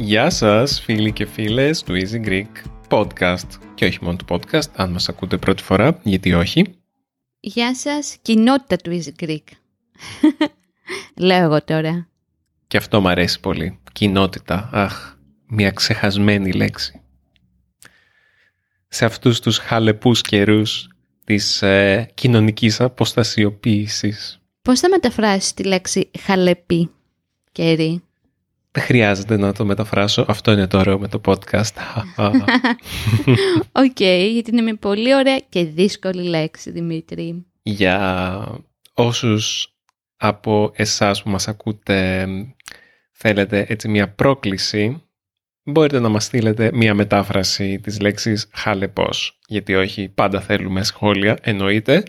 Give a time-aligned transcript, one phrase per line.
[0.00, 2.46] Γεια σας φίλοι και φίλες του Easy Greek
[2.88, 6.64] Podcast και όχι μόνο του podcast, αν μας ακούτε πρώτη φορά, γιατί όχι.
[7.40, 9.44] Γεια σας, κοινότητα του Easy Greek.
[11.26, 12.08] Λέω εγώ τώρα.
[12.66, 13.78] Και αυτό μου αρέσει πολύ.
[13.92, 14.68] Κοινότητα.
[14.72, 15.16] Αχ,
[15.46, 17.00] μια ξεχασμένη λέξη.
[18.88, 20.88] Σε αυτούς τους χαλεπούς καιρούς
[21.24, 24.40] της ε, κοινωνικής αποστασιοποίησης.
[24.62, 26.90] Πώς θα μεταφράσεις τη λέξη χαλεπή,
[27.52, 28.02] Κέρι;
[28.78, 30.24] Δεν χρειάζεται να το μεταφράσω.
[30.28, 31.72] Αυτό είναι το ωραίο με το podcast.
[33.84, 37.46] Οκ, γιατί είναι μια πολύ ωραία και δύσκολη λέξη, Δημήτρη.
[37.62, 38.62] Για
[38.94, 39.74] όσους
[40.16, 42.26] από εσάς που μας ακούτε
[43.12, 45.02] θέλετε έτσι μια πρόκληση,
[45.62, 49.38] μπορείτε να μας στείλετε μια μετάφραση της λέξης χαλεπός.
[49.46, 52.02] Γιατί όχι, πάντα θέλουμε σχόλια, εννοείται.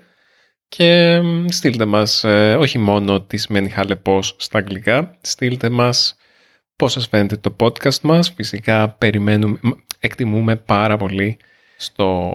[0.67, 6.18] Και στείλτε μας ε, όχι μόνο τις σημαίνει χαλεπός στα αγγλικά, στείλτε μας
[6.79, 8.29] πώς σας φαίνεται το podcast μας.
[8.35, 9.59] Φυσικά περιμένουμε,
[9.99, 11.37] εκτιμούμε πάρα πολύ
[11.77, 12.31] στο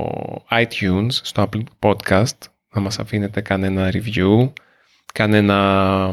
[0.50, 2.38] iTunes, στο Apple Podcast,
[2.74, 4.52] να μας αφήνετε κανένα review,
[5.12, 6.10] κανένα,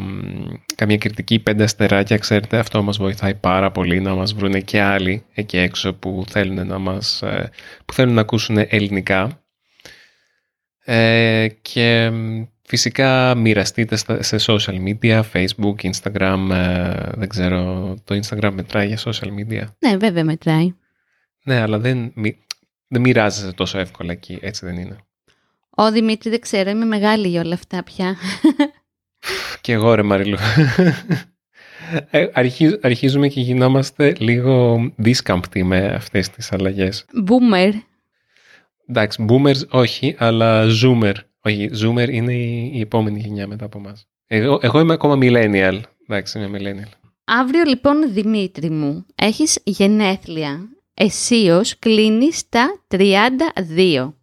[0.75, 5.23] καμία κριτική πέντε αστεράκια, ξέρετε, αυτό μας βοηθάει πάρα πολύ να μας βρούνε και άλλοι
[5.33, 7.49] εκεί έξω που θέλουν να, μας, ε,
[7.85, 9.41] που θέλουν να ακούσουν ελληνικά.
[10.83, 12.11] Ε, και
[12.71, 19.27] φυσικά μοιραστείτε σε social media, facebook, instagram, ε, δεν ξέρω, το instagram μετράει για social
[19.27, 20.75] media; Ναι, βέβαια μετράει.
[21.43, 22.13] Ναι, αλλά δεν,
[22.87, 24.97] δεν μοιράζεσαι τόσο εύκολα εκεί, έτσι δεν είναι;
[25.69, 28.15] Ω Δημήτρη, δεν ξέρω, είμαι μεγάλη για όλα αυτά πια.
[29.61, 30.37] και εγώ ρε Μαριλού.
[32.09, 32.27] Ε,
[32.81, 37.05] αρχίζουμε και γινόμαστε λίγο δίσκαμπτοι με αυτές τις αλλαγές.
[37.27, 37.71] Boomer.
[38.87, 41.13] Εντάξει, boomers όχι, αλλά zoomer.
[41.41, 44.07] Όχι, zoomer είναι η, επόμενη γενιά μετά από εμάς.
[44.27, 45.81] Εγώ, εγώ είμαι ακόμα millennial.
[46.07, 46.91] Εντάξει, είμαι millennial.
[47.23, 50.69] Αύριο λοιπόν, Δημήτρη μου, έχεις γενέθλια.
[50.93, 54.13] Εσείως κλείνεις τα 32.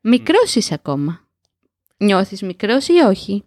[0.00, 1.20] Μικρός είσαι ακόμα.
[1.96, 3.44] Νιώθεις μικρός ή όχι;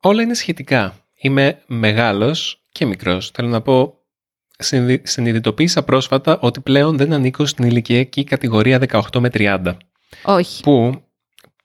[0.00, 1.06] Όλα είναι σχετικά.
[1.14, 3.30] Είμαι μεγάλος και μικρός.
[3.30, 3.94] Θέλω να πω,
[5.02, 9.76] συνειδητοποίησα πρόσφατα ότι πλέον δεν ανήκω στην ηλικιακή κατηγορία 18 με 30.
[10.24, 10.62] Όχι.
[10.62, 11.02] Που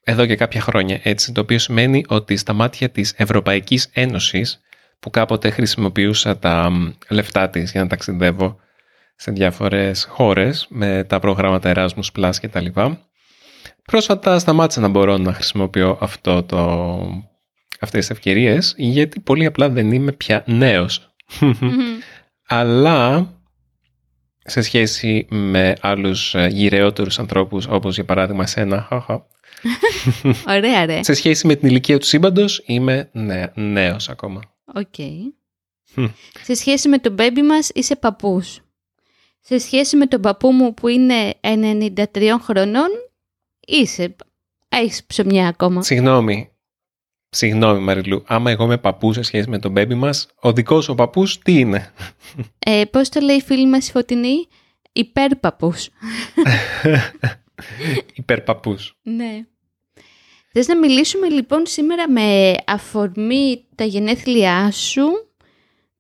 [0.04, 4.62] εδώ και κάποια χρόνια έτσι, το οποίο σημαίνει ότι στα μάτια της Ευρωπαϊκής Ένωσης,
[5.00, 6.72] που κάποτε χρησιμοποιούσα τα
[7.10, 8.60] λεφτά της για να ταξιδεύω
[9.16, 13.00] σε διάφορες χώρες με τα προγράμματα Erasmus Plus και τα λοιπά,
[13.86, 16.60] πρόσφατα σταμάτησα να μπορώ να χρησιμοποιώ αυτό το,
[17.80, 21.14] αυτές τις ευκαιρίες γιατί πολύ απλά δεν είμαι πια νέος.
[22.48, 23.30] Αλλά
[24.44, 28.88] σε σχέση με άλλους ε, γηραιότερους ανθρώπους όπως για παράδειγμα εσένα
[30.56, 31.04] Ωραία, ρε.
[31.04, 34.42] Σε σχέση με την ηλικία του σύμπαντος, είμαι νέ, νέος ακόμα.
[34.66, 34.96] Οκ.
[36.44, 38.60] Σε σχέση με τον μπέμπη μας, είσαι παππούς.
[39.42, 41.34] Σε σχέση με τον παππού μου που είναι
[42.14, 42.90] 93 χρονών,
[43.68, 44.16] είσαι...
[44.70, 45.84] Έχεις ψωμιά ακόμα.
[45.84, 46.52] Συγγνώμη.
[47.30, 50.96] Συγγνώμη Μαριλού, άμα εγώ είμαι παππούς σε σχέση με τον μπέμπι μας, ο δικός ο
[50.96, 51.92] παππούς τι είναι;
[52.60, 54.48] Ε, πώς το λέει η φίλη μας η Φωτεινή,
[54.92, 55.90] υπέρπαππούς.
[58.14, 58.98] Υπερπαππούς.
[59.02, 59.46] Ναι.
[60.54, 65.04] Θες να μιλήσουμε λοιπόν σήμερα με αφορμή τα γενέθλιά σου,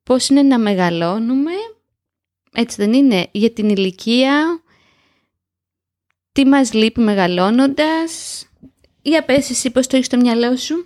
[0.03, 1.51] πώς είναι να μεγαλώνουμε,
[2.53, 4.63] έτσι δεν είναι, για την ηλικία,
[6.31, 8.45] τι μας λείπει μεγαλώνοντας,
[9.01, 10.85] ή πες εσύ πώς το έχεις στο μυαλό σου.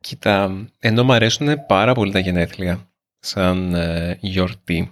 [0.00, 4.88] Κοίτα, ενώ μου αρέσουν πάρα πολύ τα γενέθλια σαν ε, γιορτή,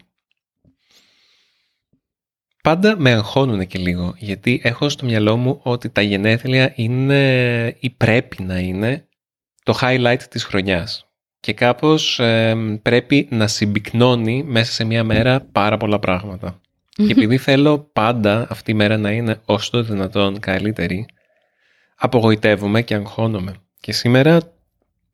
[2.63, 7.91] πάντα με αγχώνουν και λίγο, γιατί έχω στο μυαλό μου ότι τα γενέθλια είναι ή
[7.91, 9.09] πρέπει να είναι
[9.63, 11.05] το highlight της χρονιάς.
[11.41, 12.21] Και κάπως
[12.83, 16.61] πρέπει να συμπυκνώνει μέσα σε μια μέρα πάρα πολλά πράγματα.
[16.97, 21.07] Και επειδή θέλω πάντα αυτή η μέρα να είναι όσο το δυνατόν καλύτερη,
[21.97, 23.55] απογοητεύομαι και αγχώνομαι.
[23.81, 24.41] Και σήμερα,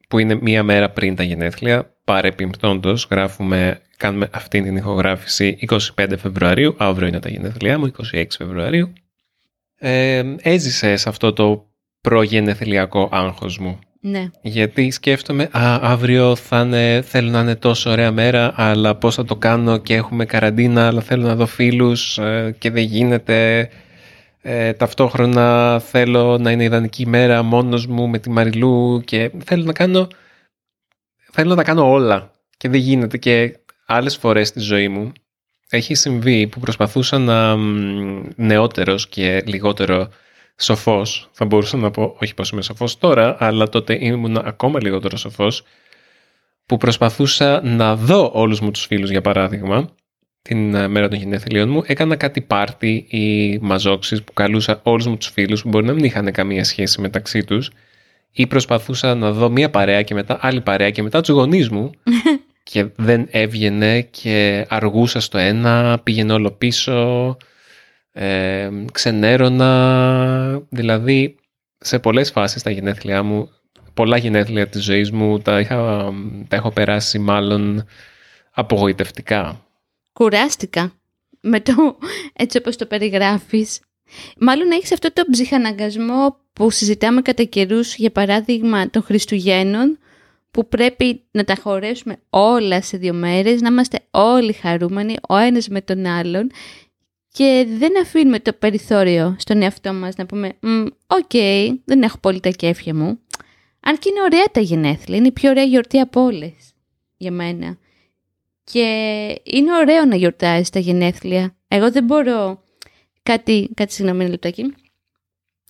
[0.08, 5.58] που είναι μία μέρα πριν τα γενέθλια, παρεπιπτόντως γράφουμε κάνουμε αυτή την ηχογράφηση
[5.96, 8.92] 25 Φεβρουαρίου, αύριο είναι τα γενέθλιά μου, 26 Φεβρουαρίου.
[9.78, 11.66] Ε, έζησε σε αυτό το
[12.00, 13.78] προγενεθλιακό άγχος μου.
[14.00, 14.30] Ναι.
[14.42, 19.24] Γιατί σκέφτομαι, α, αύριο θα είναι, θέλω να είναι τόσο ωραία μέρα, αλλά πώς θα
[19.24, 23.68] το κάνω και έχουμε καραντίνα, αλλά θέλω να δω φίλους ε, και δεν γίνεται.
[24.48, 29.72] Ε, ταυτόχρονα θέλω να είναι ιδανική μέρα μόνος μου με τη Μαριλού και θέλω να
[29.72, 30.08] κάνω,
[31.32, 35.12] θέλω να τα κάνω όλα και δεν γίνεται και άλλες φορές στη ζωή μου.
[35.68, 37.56] Έχει συμβεί που προσπαθούσα να
[38.36, 40.08] νεότερος και λιγότερο
[40.56, 45.16] σοφός, θα μπορούσα να πω, όχι πως είμαι σοφός τώρα, αλλά τότε ήμουν ακόμα λιγότερο
[45.16, 45.62] σοφός,
[46.66, 49.94] που προσπαθούσα να δω όλους μου τους φίλους για παράδειγμα
[50.46, 55.16] την ε, μέρα των γενέθλιών μου, έκανα κάτι πάρτι ή μαζόξεις που καλούσα όλους μου
[55.16, 57.70] τους φίλους που μπορεί να μην είχαν καμία σχέση μεταξύ τους
[58.32, 61.90] ή προσπαθούσα να δω μία παρέα και μετά άλλη παρέα και μετά τους γονείς μου
[62.70, 67.36] και δεν έβγαινε και αργούσα στο ένα, πήγαινε όλο πίσω,
[68.12, 71.36] ε, ξενέρωνα, δηλαδή
[71.78, 73.50] σε πολλές φάσεις τα γενέθλιά μου,
[73.94, 76.12] πολλά γενέθλια της ζωής μου τα, είχα,
[76.48, 77.84] τα έχω περάσει μάλλον
[78.50, 79.65] απογοητευτικά.
[80.16, 80.92] Κουράστηκα
[81.40, 81.98] με το
[82.32, 83.80] έτσι όπως το περιγράφεις.
[84.38, 89.98] Μάλλον έχεις αυτό το ψυχαναγκασμό που συζητάμε κατά καιρούς, για παράδειγμα των Χριστουγέννων,
[90.50, 95.68] που πρέπει να τα χωρέσουμε όλα σε δύο μέρες, να είμαστε όλοι χαρούμενοι, ο ένας
[95.68, 96.50] με τον άλλον
[97.32, 100.52] και δεν αφήνουμε το περιθώριο στον εαυτό μας να πούμε
[101.06, 101.32] «OK,
[101.84, 103.18] δεν έχω πολύ τα κέφια μου».
[103.80, 106.72] Αν και είναι ωραία τα γενέθλια, είναι η πιο ωραία γιορτή από όλες
[107.16, 107.78] για μένα.
[108.72, 108.82] Και
[109.42, 111.56] είναι ωραίο να γιορτάζει τα γενέθλια.
[111.68, 112.62] Εγώ δεν μπορώ
[113.22, 114.74] κάτι, κάτι συγγνώμη ένα λεπτάκι,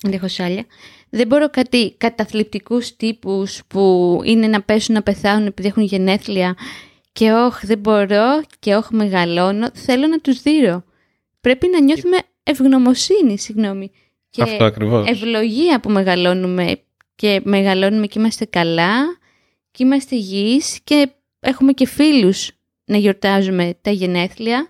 [0.01, 0.65] δεν έχω σάλια.
[1.11, 6.57] Δεν μπορώ κάτι καταθλιπτικούς τύπους που είναι να πέσουν να πεθάνουν επειδή έχουν γενέθλια
[7.13, 9.69] και όχι δεν μπορώ και όχι μεγαλώνω.
[9.75, 10.85] Θέλω να τους δείρω.
[11.41, 13.91] Πρέπει να νιώθουμε ευγνωμοσύνη, συγγνώμη.
[14.31, 15.09] Και Αυτό ακριβώς.
[15.09, 16.81] ευλογία που μεγαλώνουμε
[17.15, 19.19] και μεγαλώνουμε και είμαστε καλά
[19.71, 21.11] και είμαστε υγιείς και
[21.41, 22.51] έχουμε και φίλους
[22.87, 24.69] να γιορτάζουμε τα γενέθλια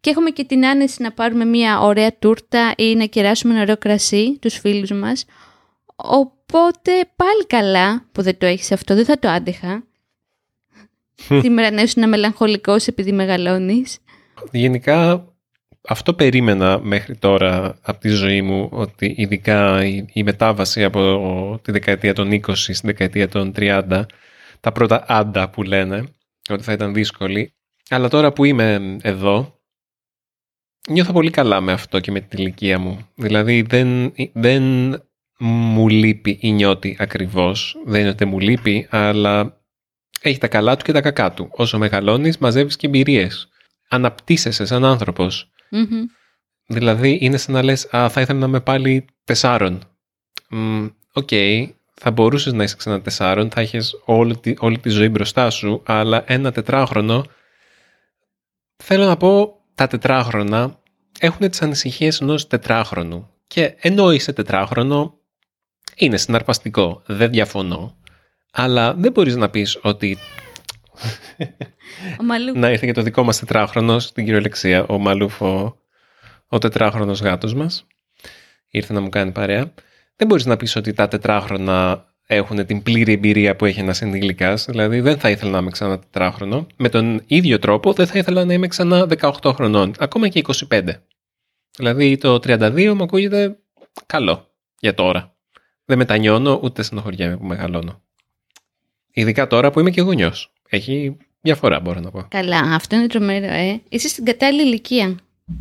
[0.00, 3.76] και έχουμε και την άνεση να πάρουμε μια ωραία τούρτα ή να κεράσουμε ένα ωραίο
[3.76, 5.24] κρασί τους φίλους μας.
[5.96, 9.84] Οπότε πάλι καλά που δεν το έχεις αυτό, δεν θα το άντεχα.
[11.14, 13.98] Σήμερα να ήσουν μελαγχολικός επειδή μεγαλώνεις.
[14.52, 15.24] Γενικά
[15.88, 22.14] αυτό περίμενα μέχρι τώρα από τη ζωή μου ότι ειδικά η, μετάβαση από τη δεκαετία
[22.14, 24.02] των 20 στη δεκαετία των 30
[24.60, 26.04] τα πρώτα άντα που λένε
[26.54, 27.54] ότι θα ήταν δύσκολη.
[27.88, 29.60] Αλλά τώρα που είμαι εδώ
[30.88, 33.08] νιώθω πολύ καλά με αυτό και με την ηλικία μου.
[33.14, 34.62] Δηλαδή δεν, δεν
[35.38, 37.76] μου λείπει η νιώτη ακριβώς.
[37.84, 39.62] Δεν είναι ότι μου λείπει αλλά
[40.20, 41.48] έχει τα καλά του και τα κακά του.
[41.52, 43.48] Όσο μεγαλώνεις μαζεύεις και εμπειρίες.
[43.88, 45.50] Αναπτύσσεσαι σαν άνθρωπος.
[46.66, 49.82] Δηλαδή είναι σαν να λες «Α, θα ήθελα να είμαι πάλι τεσσάρων».
[51.12, 51.68] OK, okay,
[52.02, 55.82] θα μπορούσες να είσαι ξανά τεσσάρων, θα έχεις όλη τη, όλη τη ζωή μπροστά σου,
[55.86, 57.24] αλλά ένα τετράχρονο,
[58.76, 60.78] θέλω να πω, τα τετράχρονα
[61.20, 63.30] έχουν τις ανησυχίες ενός τετράχρονου.
[63.46, 65.18] Και ενώ είσαι τετράχρονο,
[65.96, 67.96] είναι συναρπαστικό, δεν διαφωνώ.
[68.52, 70.18] Αλλά δεν μπορείς να πεις ότι
[72.54, 75.76] να ήρθε και το δικό μας τετράχρονο στην κυριολεξία, ο Μαλούφ, ο,
[76.48, 77.86] ο τετράχρονος γάτος μας.
[78.70, 79.72] Ήρθε να μου κάνει παρέα.
[80.20, 84.64] Δεν μπορείς να πεις ότι τα τετράχρονα έχουν την πλήρη εμπειρία που έχει ένας ενήλικας.
[84.64, 86.66] Δηλαδή, δεν θα ήθελα να είμαι ξανά τετράχρονο.
[86.76, 90.82] Με τον ίδιο τρόπο, δεν θα ήθελα να είμαι ξανά 18 χρονών, ακόμα και 25.
[91.76, 93.58] Δηλαδή, το 32 μου ακούγεται
[94.06, 94.50] καλό
[94.80, 95.34] για τώρα.
[95.84, 98.02] Δεν μετανιώνω ούτε στενοχωριέμαι που μεγαλώνω.
[99.12, 100.52] Ειδικά τώρα που είμαι και γονιός.
[100.68, 102.26] Έχει διαφορά μπορώ να πω.
[102.28, 103.80] Καλά, αυτό είναι τρομερό, ε.
[103.88, 105.16] Είσαι στην κατάλληλη ηλικία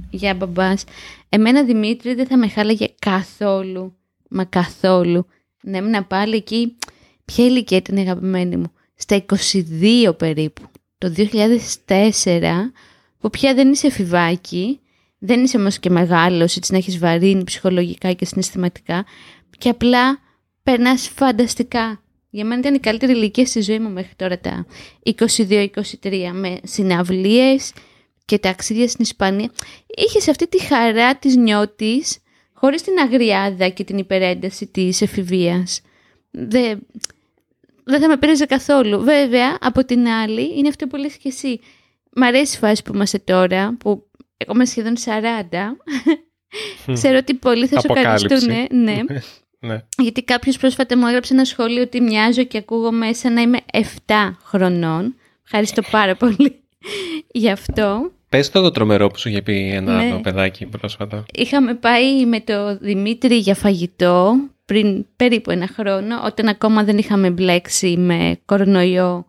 [0.10, 0.84] για μπαμπάς.
[1.30, 3.99] Εμένα Δημήτρη δεν θα με χάλαγε καθόλου,
[4.30, 5.26] μα καθόλου.
[5.64, 6.78] Να έμεινα πάλι εκεί,
[7.26, 9.26] ποια ηλικία ήταν η αγαπημένη μου; Στα
[10.06, 10.62] 22 περίπου,
[10.98, 12.72] το 2004,
[13.20, 14.80] που πια δεν είσαι εφηβάκι,
[15.18, 19.06] δεν είσαι όμως και μεγάλος, έτσι να έχεις βαρύνει ψυχολογικά και συναισθηματικά,
[19.58, 20.20] και απλά
[20.64, 24.66] περνάς φανταστικά για μένα ήταν η καλύτερη ηλικία στη ζωή μου μέχρι τώρα τα
[25.04, 25.68] 22-23
[26.34, 27.74] με συναυλίες
[28.26, 29.52] και ταξίδια στην Ισπανία.
[29.88, 32.18] Είχες αυτή τη χαρά της νιώτης
[32.60, 35.82] χωρίς την αγριάδα και την υπερένταση της εφηβείας.
[36.32, 36.80] Δεν,
[37.84, 39.00] δεν θα με πέραζε καθόλου.
[39.04, 41.60] Βέβαια, από την άλλη, είναι αυτό που λες και εσύ.
[42.16, 45.12] Μ' αρέσει η φάση που είμαστε τώρα, που εγώ είμαι σχεδόν 40.
[46.94, 48.68] Ξέρω ότι πολλοί θα σου ευχαριστούν.
[48.72, 49.00] Ναι.
[49.62, 49.84] Ναι.
[49.98, 53.82] Γιατί κάποιος πρόσφατα μου έγραψε ένα σχόλιο ότι μοιάζω και ακούγω μέσα να είμαι 7
[54.44, 55.16] χρονών.
[55.44, 56.64] Ευχαριστώ πάρα πολύ
[57.42, 58.12] γι' αυτό.
[58.30, 60.04] Πες το το τρομερό που σου είχε πει ένα ναι.
[60.04, 61.26] άλλο παιδάκι πρόσφατα.
[61.34, 67.30] Είχαμε πάει με το Δημήτρη για φαγητό πριν περίπου ένα χρόνο, όταν ακόμα δεν είχαμε
[67.30, 69.26] μπλέξει με κορονοϊό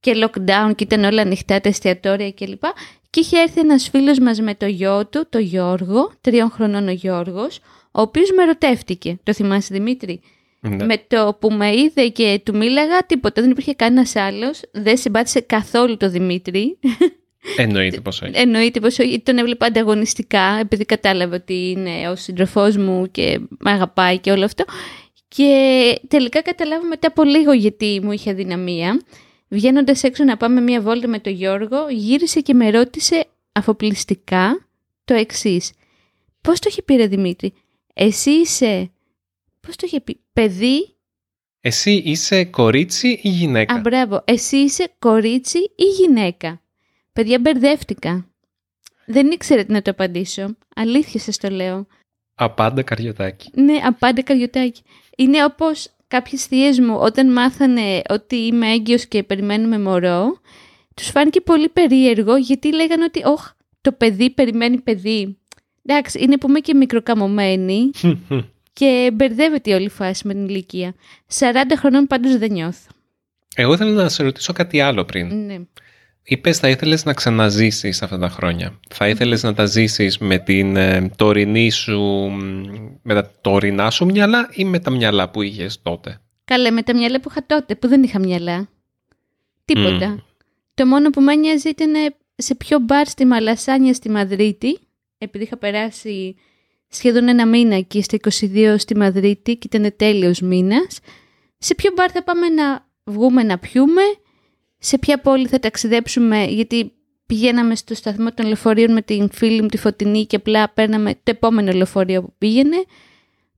[0.00, 2.62] και lockdown και ήταν όλα ανοιχτά τα εστιατόρια κλπ.
[3.10, 6.90] Και είχε έρθει ένας φίλος μας με το γιο του, το Γιώργο, τριών χρονών ο
[6.90, 7.58] Γιώργος,
[7.90, 9.18] ο οποίος με ερωτεύτηκε.
[9.22, 10.20] Το θυμάσαι Δημήτρη;
[10.60, 10.84] Ναι.
[10.84, 14.60] Με το που με είδε και του μίλαγα, τίποτα, δεν υπήρχε κανένας άλλος.
[14.72, 16.78] Δεν συμπάθησε καθόλου το Δημήτρη.
[17.56, 18.32] Εννοείται πως όχι.
[18.34, 19.20] Εννοείται πως όχι.
[19.20, 24.44] Τον έβλεπα ανταγωνιστικά, επειδή κατάλαβε ότι είναι ο σύντροφός μου και με αγαπάει και όλο
[24.44, 24.64] αυτό.
[25.28, 29.00] Και τελικά καταλάβω μετά από λίγο γιατί μου είχε αδυναμία.
[29.48, 34.66] Βγαίνοντας έξω να πάμε μία βόλτα με τον Γιώργο, γύρισε και με ρώτησε αφοπλιστικά
[35.04, 35.72] το εξής.
[36.40, 37.52] Πώς το έχει πει ρε Δημήτρη,
[37.94, 38.90] εσύ είσαι,
[39.60, 40.94] πώς το είχε πει, παιδί;
[41.60, 46.61] Εσύ είσαι κορίτσι ή γυναίκα; Α, μπράβο, εσύ είσαι κορίτσι ή γυναίκα;
[47.12, 48.26] Παιδιά μπερδεύτηκα.
[49.06, 50.56] Δεν ήξερα τι να το απαντήσω.
[50.74, 51.86] Αλήθεια σας το λέω.
[52.34, 53.50] Απάντα καριωτάκι.
[53.54, 54.82] Ναι, απάντα καριωτάκι.
[55.16, 60.40] Είναι όπως κάποιες θείες μου όταν μάθανε ότι είμαι έγκυος και περιμένουμε μωρό,
[60.94, 63.50] τους φάνηκε πολύ περίεργο γιατί λέγανε ότι «Ωχ,
[63.80, 65.36] το παιδί περιμένει παιδί».
[65.86, 67.90] Εντάξει, είναι που είμαι και μικροκαμωμένη
[68.78, 70.94] και μπερδεύεται η όλη φάση με την ηλικία.
[71.38, 72.90] 40 χρονών πάντως δεν νιώθω.
[73.54, 75.44] Εγώ ήθελα να σε ρωτήσω κάτι άλλο πριν.
[75.44, 75.58] Ναι.
[76.22, 78.78] Είπες θα ήθελες να ξαναζήσεις αυτά τα χρόνια.
[78.88, 82.40] Θα ήθελες να τα ζήσεις με την ε, τωρινή σου, μ,
[83.02, 86.94] με τα τωρινά σου μυαλά ή με τα μυαλά που είχες τότε; Καλά, με τα
[86.94, 88.68] μυαλά που είχα τότε, που δεν είχα μυαλά.
[89.64, 90.08] Τίποτα.
[90.08, 90.16] Μμ.
[90.74, 91.92] Το μόνο που με νοιάζει ήταν
[92.36, 94.78] σε ποιο μπαρ στη Μαλασάνια στη Μαδρίτη,
[95.18, 96.36] επειδή είχα περάσει
[96.88, 100.98] σχεδόν ένα μήνα εκεί στα 22 στη Μαδρίτη και ήταν τέλειος μήνας,
[101.58, 104.02] σε ποιο μπαρ θα πάμε να βγούμε να πιούμε,
[104.84, 106.92] σε ποια πόλη θα ταξιδέψουμε, γιατί
[107.26, 111.20] πηγαίναμε στο σταθμό των λεωφορείων με την φίλη μου τη Φωτεινή και απλά παίρναμε το
[111.24, 112.84] επόμενο λεωφορείο που πήγαινε.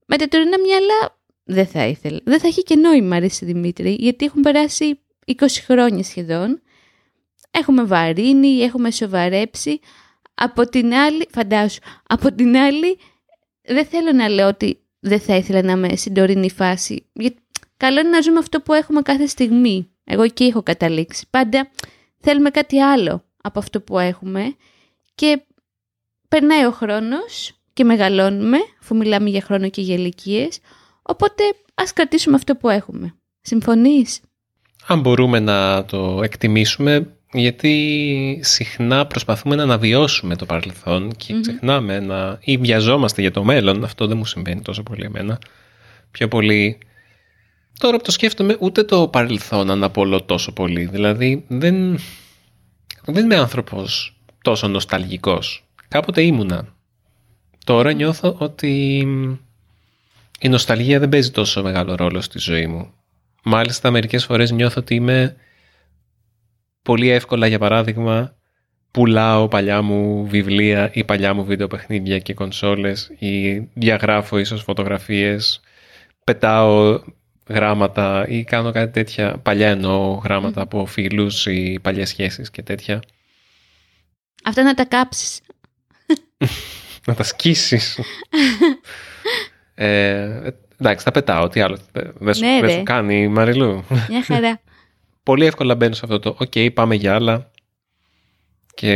[0.06, 2.20] Με τα τωρινά μυαλά δεν θα ήθελα.
[2.24, 6.60] Δεν θα έχει και νόημα, ρε εσύ, Δημήτρη, γιατί έχουν περάσει 20 χρόνια σχεδόν.
[7.50, 9.78] Έχουμε βαρύνει, έχουμε σοβαρέψει.
[10.34, 12.98] Από την άλλη, φαντάσου, από την άλλη
[13.62, 17.06] δεν θέλω να λέω ότι δεν θα ήθελα να είμαι στην τωρινή φάση.
[17.12, 17.36] Γιατί
[17.76, 19.93] καλό είναι να ζούμε αυτό που έχουμε κάθε στιγμή.
[20.04, 21.26] Εγώ εκεί έχω καταλήξει.
[21.30, 21.70] Πάντα
[22.20, 24.56] θέλουμε κάτι άλλο από αυτό που έχουμε
[25.14, 25.42] και
[26.28, 30.58] περνάει ο χρόνος και μεγαλώνουμε, αφού μιλάμε για χρόνο και για ηλικίες.
[31.02, 31.42] οπότε
[31.74, 33.14] ας κρατήσουμε αυτό που έχουμε.
[33.40, 34.20] Συμφωνείς;
[34.86, 41.40] Αν μπορούμε να το εκτιμήσουμε, γιατί συχνά προσπαθούμε να αναβιώσουμε το παρελθόν και Μμμ.
[41.40, 42.38] ξεχνάμε να...
[42.40, 43.84] ή βιαζόμαστε για το μέλλον.
[43.84, 45.38] Αυτό δεν μου συμβαίνει τόσο πολύ εμένα.
[46.10, 46.78] Πιο πολύ...
[47.78, 50.84] Τώρα που το σκέφτομαι, ούτε το παρελθόν αναπολώ τόσο πολύ.
[50.84, 51.98] Δηλαδή, δεν,
[53.04, 55.64] δεν είμαι άνθρωπος τόσο νοσταλγικός.
[55.88, 56.74] Κάποτε ήμουνα.
[57.64, 58.98] Τώρα νιώθω ότι
[60.40, 62.92] η νοσταλγία δεν παίζει τόσο μεγάλο ρόλο στη ζωή μου.
[63.44, 65.36] Μάλιστα, μερικές φορές νιώθω ότι είμαι
[66.82, 68.36] πολύ εύκολα, για παράδειγμα,
[68.90, 75.60] πουλάω παλιά μου βιβλία ή παλιά μου βίντεο παιχνίδια και κονσόλες ή διαγράφω ίσως φωτογραφίες,
[76.24, 77.00] πετάω
[77.48, 83.00] γράμματα ή κάνω κάτι τέτοια, παλιά εννοώ γράμματα από φίλους ή παλιές σχέσεις και τέτοια.
[84.44, 85.40] Αυτά να τα κάψεις.
[87.06, 87.98] Να τα σκίσεις.
[89.74, 91.48] ε, εντάξει, τα πετάω.
[91.48, 91.78] Τι άλλο.
[91.92, 92.72] ε, Δεν σου, Ναι, δεν ρε.
[92.76, 94.60] σου κάνει, Μαριλού; Μια χαρά.
[95.22, 97.50] Πολύ εύκολα μπαίνω σε αυτό το «ΟΚ, πάμε για άλλα»
[98.74, 98.94] και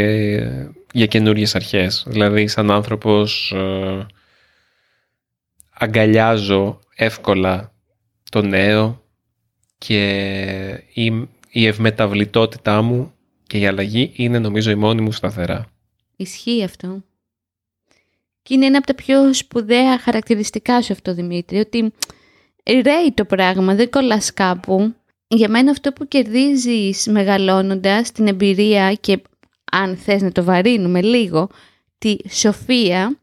[0.93, 2.05] για καινούριες αρχές.
[2.07, 4.07] Δηλαδή, σαν άνθρωπος ε,
[5.73, 7.73] αγκαλιάζω εύκολα
[8.29, 9.03] το νέο
[9.79, 10.03] και
[10.93, 13.13] η, η ευμεταβλητότητά μου
[13.47, 15.67] και η αλλαγή είναι νομίζω η μόνη μου σταθερά.
[16.17, 17.03] Ισχύει αυτό.
[18.43, 21.93] Και είναι ένα από τα πιο σπουδαία χαρακτηριστικά σου αυτό, Δημήτρη, ότι
[22.65, 24.95] ρέει το πράγμα, δεν κολλάς κάπου.
[25.29, 29.23] Για μένα αυτό που κερδίζεις μεγαλώνοντας την εμπειρία και
[29.73, 31.49] αν θες να το βαρύνουμε λίγο,
[31.99, 33.19] τη σοφία,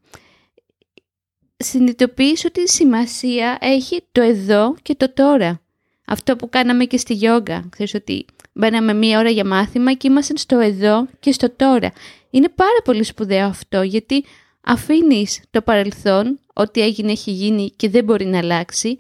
[1.58, 5.62] συνειδητοποιείς ότι η σημασία έχει το εδώ και το τώρα.
[6.06, 7.68] Αυτό που κάναμε και στη γιόγκα.
[7.70, 11.92] Ξέρεις ότι μπαίναμε μία ώρα για μάθημα και ήμασταν στο εδώ και στο τώρα.
[12.30, 14.26] Είναι πάρα πολύ σπουδαίο αυτό γιατί
[14.62, 18.96] αφήνεις το παρελθόν, ό,τι έγινε έχει γίνει και δεν μπορεί να αλλάξει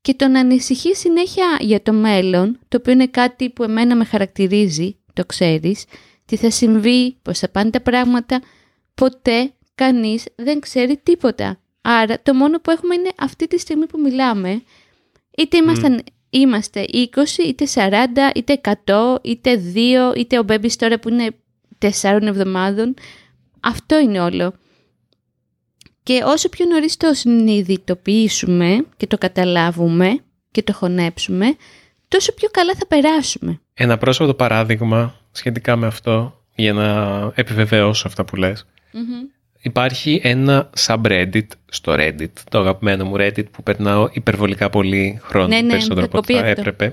[0.00, 4.04] και το να ανησυχείς συνέχεια για το μέλλον, το οποίο είναι κάτι που εμένα με
[4.04, 5.84] χαρακτηρίζει, το ξέρεις,
[6.24, 8.42] τι θα συμβεί, πώς θα πάνε τα πράγματα,
[8.94, 11.61] ποτέ κανείς δεν ξέρει τίποτα.
[11.82, 14.62] Άρα το μόνο που έχουμε είναι αυτή τη στιγμή που μιλάμε,
[15.36, 17.06] είτε ήμασταν, είμαστε 20,
[17.46, 17.90] είτε 40,
[18.34, 19.62] είτε 100, είτε
[20.12, 21.30] 2, είτε ο Μπέμπης τώρα που είναι
[21.78, 22.94] 4 εβδομάδων.
[23.60, 24.54] Αυτό είναι όλο.
[26.02, 30.18] Και όσο πιο νωρίς το συνειδητοποιήσουμε και το καταλάβουμε
[30.50, 31.56] και το χωνέψουμε,
[32.08, 33.60] τόσο πιο καλά θα περάσουμε.
[33.74, 38.66] Ένα πρόσφατο παράδειγμα σχετικά με αυτό, για να επιβεβαιώσω αυτά που λες.
[39.64, 45.60] Υπάρχει ένα subreddit στο Reddit, το αγαπημένο μου Reddit που περνάω υπερβολικά πολύ χρόνο, Ναι,
[45.60, 46.60] ναι, περισσότερο θα από ό,τι κοπεί θα αυτό.
[46.60, 46.92] έπρεπε.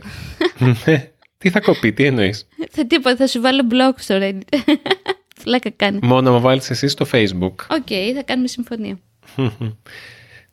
[0.86, 1.12] Ναι.
[1.38, 4.58] τι θα κοπεί, τι εννοείς; Θα τίποτα, θα σου βάλω block στο Reddit.
[5.41, 6.00] Πλάκα κάνει.
[6.02, 7.54] Μόνο να βάλεις εσύ στο Facebook.
[7.70, 9.00] OK, θα κάνουμε συμφωνία.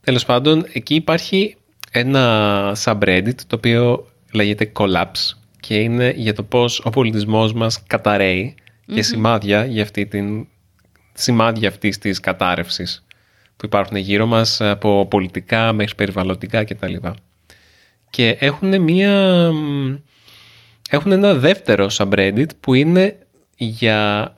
[0.01, 1.57] Τέλος πάντων, εκεί υπάρχει
[1.91, 8.55] ένα subreddit το οποίο λέγεται Collapse και είναι για το πώς ο πολιτισμός μας καταρρέει
[8.95, 10.47] και σημάδια για αυτή την
[11.17, 13.05] σημάδια αυτής της κατάρρευσης
[13.57, 16.95] που υπάρχουν γύρω μας από πολιτικά μέχρι περιβαλλοντικά κτλ.
[18.11, 19.51] Και έχουν μία...
[20.91, 23.19] Έχουν ένα δεύτερο subreddit που είναι
[23.57, 24.33] για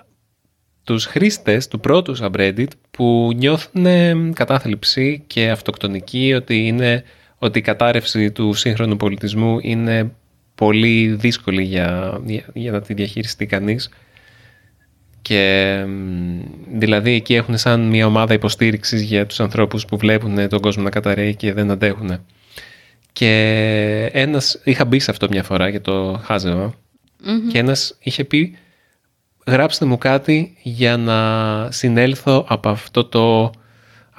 [0.85, 3.87] τους χρήστες του πρώτου subreddit που νιώθουν
[4.33, 7.05] κατάθλιψη και αυτοκτονική ότι, είναι,
[7.39, 10.13] ότι η κατάρρευση του σύγχρονου πολιτισμού είναι
[10.55, 12.21] πολύ δύσκολη για,
[12.55, 13.91] για, να τη διαχειριστεί κανείς
[15.23, 15.85] και
[16.73, 20.91] δηλαδή εκεί έχουν σαν μια ομάδα υποστήριξης για τους ανθρώπους που βλέπουν τον κόσμο να
[20.91, 22.25] καταραίει και δεν αντέχουν.
[23.13, 26.75] Και ένας, είχα μπει σε αυτό μια φορά για το χαζευα
[27.53, 28.57] και ένας είχε πει
[29.47, 31.19] γράψτε μου κάτι για να
[31.71, 33.51] συνέλθω από αυτό το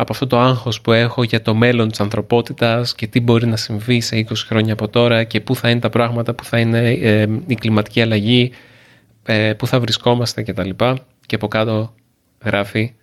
[0.02, 3.56] από αυτό το άγχος που έχω για το μέλλον της ανθρωπότητας και τι μπορεί να
[3.56, 6.90] συμβεί σε 20 χρόνια από τώρα και πού θα είναι τα πράγματα, πού θα είναι
[6.90, 8.52] ε, η κλιματική αλλαγή,
[9.32, 10.70] ε, πού θα βρισκόμαστε κτλ.
[10.70, 11.96] Και, και από κάτω
[12.44, 12.96] γράφει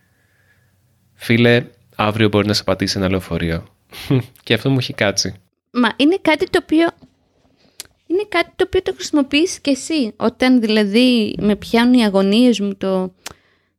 [1.15, 1.67] «Φίλε,
[1.97, 3.67] αύριο μπορεί να σε πατήσει ένα λεωφορείο».
[4.45, 5.35] και αυτό μου έχει κάτσει.
[5.71, 6.89] Μα είναι κάτι το οποίο
[8.07, 10.13] είναι κάτι το οποίο το χρησιμοποιείς και εσύ.
[10.17, 13.15] Όταν δηλαδή με πιάνουν οι αγωνίες μου το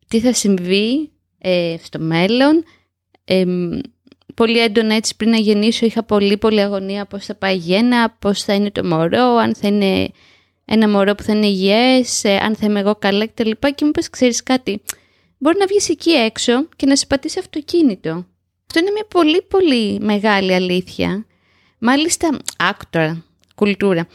[0.08, 2.64] τι θα συμβεί ε, στο μέλλον.
[3.26, 3.46] Ε,
[4.34, 8.44] πολύ έντονα έτσι πριν να γεννήσω είχα πολύ πολύ αγωνία πώς θα πάει γέννα, πώς
[8.44, 10.12] θα είναι το μωρό, αν θα είναι
[10.70, 13.50] ένα μωρό που θα είναι υγιές, ε, αν θα είμαι εγώ καλά κτλ.
[13.50, 14.82] Και μου είπες ξέρεις κάτι,
[15.38, 18.10] μπορεί να βγεις εκεί έξω και να σε πατήσει αυτοκίνητο.
[18.68, 21.26] Αυτό είναι μια πολύ πολύ μεγάλη αλήθεια.
[21.80, 23.24] Μάλιστα, άκτορα,
[23.56, 24.08] κουλτούρα.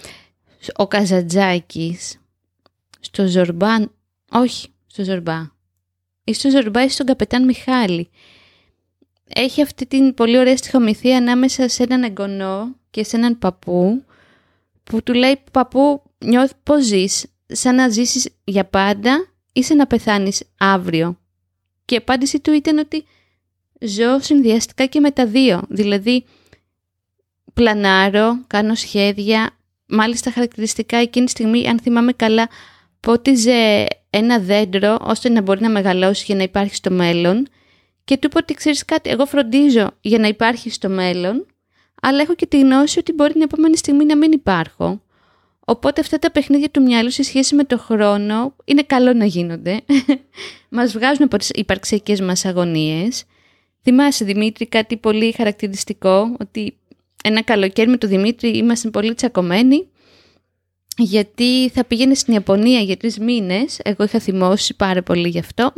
[0.77, 2.21] Ο Καζατζάκης
[3.01, 3.93] στο Ζορμπάν,
[4.31, 5.51] όχι στο Ζορμπά,
[6.25, 8.11] ή στο Ζορμπά ή στον Καπετάν Μιχάλη.
[9.35, 14.05] Έχει αυτή την πολύ ωραία στοιχομηθεία ανάμεσα σε έναν εγγονό και σε έναν παππού
[14.85, 19.87] που του λέει «Παππού, νιώθει πώς ζεις, σαν να ζήσεις για πάντα ή σαν να
[19.87, 21.19] πεθάνεις αύριο».
[21.85, 23.05] Και η απάντηση του ήταν ότι
[23.81, 25.63] ζω συνδυαστικά και με τα δύο.
[25.69, 26.25] Δηλαδή,
[27.55, 29.51] πλανάρω, κάνω σχέδια,
[29.87, 32.49] μάλιστα χαρακτηριστικά εκείνη τη στιγμή, αν θυμάμαι καλά,
[33.01, 37.49] πότιζε ένα δέντρο ώστε να μπορεί να μεγαλώσει για να υπάρχει στο μέλλον
[38.05, 41.47] και του είπε ότι ξέρεις κάτι, εγώ φροντίζω για να υπάρχει στο μέλλον,
[42.03, 45.03] αλλά έχω και τη γνώση ότι μπορεί την επόμενη στιγμή να μην υπάρχω.
[45.65, 49.81] Οπότε αυτά τα παιχνίδια του μυαλού σε σχέση με το χρόνο είναι καλό να γίνονται.
[50.69, 53.25] μας βγάζουν από τις υπαρξιακές μας αγωνίες.
[53.83, 56.77] Θυμάσαι Δημήτρη κάτι πολύ χαρακτηριστικό, ότι
[57.25, 59.87] ένα καλοκαίρι με τον Δημήτρη ήμασταν πολύ τσακωμένοι
[60.97, 63.81] γιατί θα πήγαινε στην Ιαπωνία για τρεις μήνες.
[63.85, 65.73] Εγώ είχα θυμώσει πάρα πολύ γι' αυτό.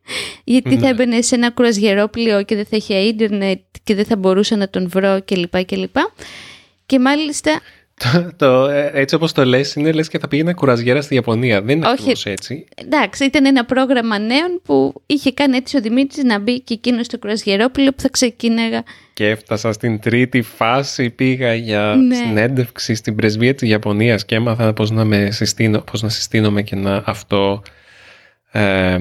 [0.44, 0.88] γιατί θα ναι.
[0.88, 4.88] έμπαινε σε ένα κουρασγερόπλιο και δεν θα είχε ίντερνετ και δεν θα μπορούσα να τον
[4.88, 5.64] βρω κλπ.
[5.64, 5.88] Και,
[6.86, 7.60] και μάλιστα
[8.36, 11.62] το, ε, έτσι όπως το λες, είναι λες και θα πήγαινα κουραζιέρα στη Ιαπωνία.
[11.62, 12.64] Δεν είναι Όχι, έτσι.
[12.74, 17.06] Εντάξει, ήταν ένα πρόγραμμα νέων που είχε κάνει έτσι ο Δημήτρης να μπει και εκείνος
[17.06, 18.82] στο κουραζιερόπλαιο που θα ξεκίναγα.
[19.12, 22.14] Και έφτασα στην τρίτη φάση, πήγα για ναι.
[22.14, 26.76] συνέντευξη στην πρεσβεία της Ιαπωνίας και έμαθα πώς να, με συστήνω, πώς να συστήνομαι και
[26.76, 27.62] να αυτό...
[28.52, 28.98] Ε,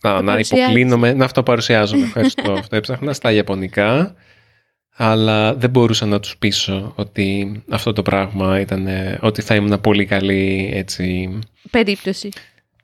[0.00, 2.04] να, να υποκλίνομαι, να αυτοπαρουσιάζομαι.
[2.04, 2.52] Ευχαριστώ.
[2.60, 4.14] αυτό έψαχνα στα Ιαπωνικά
[4.96, 8.88] αλλά δεν μπορούσα να τους πείσω ότι αυτό το πράγμα ήταν,
[9.20, 11.38] ότι θα ήμουν πολύ καλή έτσι...
[11.70, 12.28] Περίπτωση.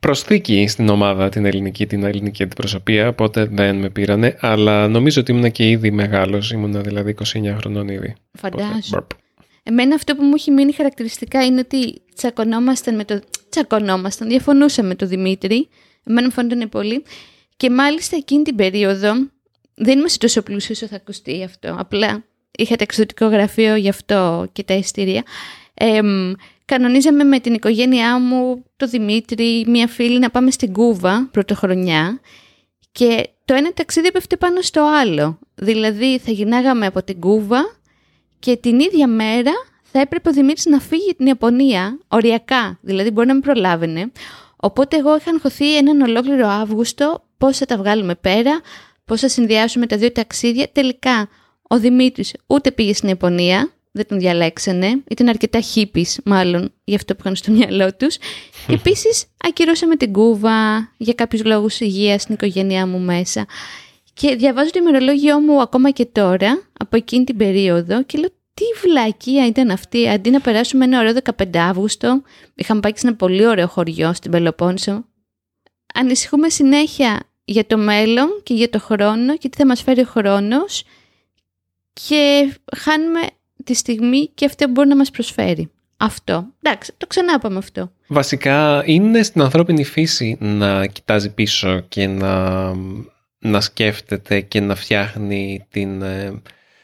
[0.00, 5.32] Προσθήκη στην ομάδα την ελληνική, την ελληνική αντιπροσωπεία, οπότε δεν με πήρανε, αλλά νομίζω ότι
[5.32, 8.14] ήμουν και ήδη μεγάλος, ήμουν δηλαδή 29 χρονών ήδη.
[8.32, 9.06] Φαντάζομαι.
[9.62, 13.20] Εμένα αυτό που μου έχει μείνει χαρακτηριστικά είναι ότι τσακωνόμασταν με το...
[13.48, 15.68] Τσακωνόμασταν, διαφωνούσαμε με τον Δημήτρη,
[16.04, 17.02] εμένα μου φαίνονταν πολύ,
[17.56, 19.12] και μάλιστα εκείνη την περίοδο
[19.82, 21.76] δεν είμαστε τόσο πλούσιοι όσο θα ακουστεί αυτό.
[21.78, 25.22] Απλά είχα εξωτικό γραφείο γι' αυτό και τα ειστήρια.
[25.74, 26.00] Ε,
[26.64, 32.20] κανονίζαμε με την οικογένειά μου, το Δημήτρη, μία φίλη να πάμε στην Κούβα πρωτοχρονιά
[32.92, 35.38] και το ένα ταξίδι έπεφτε πάνω στο άλλο.
[35.54, 37.76] Δηλαδή θα γυρνάγαμε από την Κούβα
[38.38, 43.26] και την ίδια μέρα θα έπρεπε ο Δημήτρης να φύγει την Ιαπωνία, οριακά, δηλαδή μπορεί
[43.26, 44.12] να μην προλάβαινε.
[44.56, 48.60] Οπότε εγώ είχα αγχωθεί έναν ολόκληρο Αύγουστο πώς θα τα βγάλουμε πέρα,
[49.04, 50.68] πώς θα συνδυάσουμε τα δύο ταξίδια.
[50.72, 51.28] Τελικά
[51.62, 57.14] ο Δημήτρης ούτε πήγε στην Ιαπωνία, δεν τον διαλέξανε, ήταν αρκετά χίπης μάλλον για αυτό
[57.14, 58.16] που είχαν στο μυαλό τους.
[58.66, 63.46] Και επίσης ακυρώσαμε την Κούβα για κάποιους λόγους υγείας στην οικογένειά μου μέσα.
[64.14, 68.64] Και διαβάζω το ημερολόγιο μου ακόμα και τώρα, από εκείνη την περίοδο, και λέω τι
[68.88, 70.08] βλακεία ήταν αυτή.
[70.08, 72.22] Αντί να περάσουμε ένα ωραίο 15 Αύγουστο,
[72.54, 75.04] είχαμε πάει σε ένα πολύ ωραίο χωριό στην Πελοπόννησο.
[75.94, 80.04] Ανησυχούμε συνέχεια για το μέλλον και για το χρόνο και τι θα μας φέρει ο
[80.04, 80.84] χρόνος
[81.92, 83.20] και χάνουμε
[83.64, 85.70] τη στιγμή και αυτό που μπορεί να μας προσφέρει.
[85.96, 86.46] Αυτό.
[86.62, 87.92] Εντάξει, το ξανά είπαμε αυτό.
[88.06, 92.72] Βασικά είναι στην ανθρώπινη φύση να κοιτάζει πίσω και να,
[93.38, 96.42] να σκέφτεται και να φτιάχνει την, ε,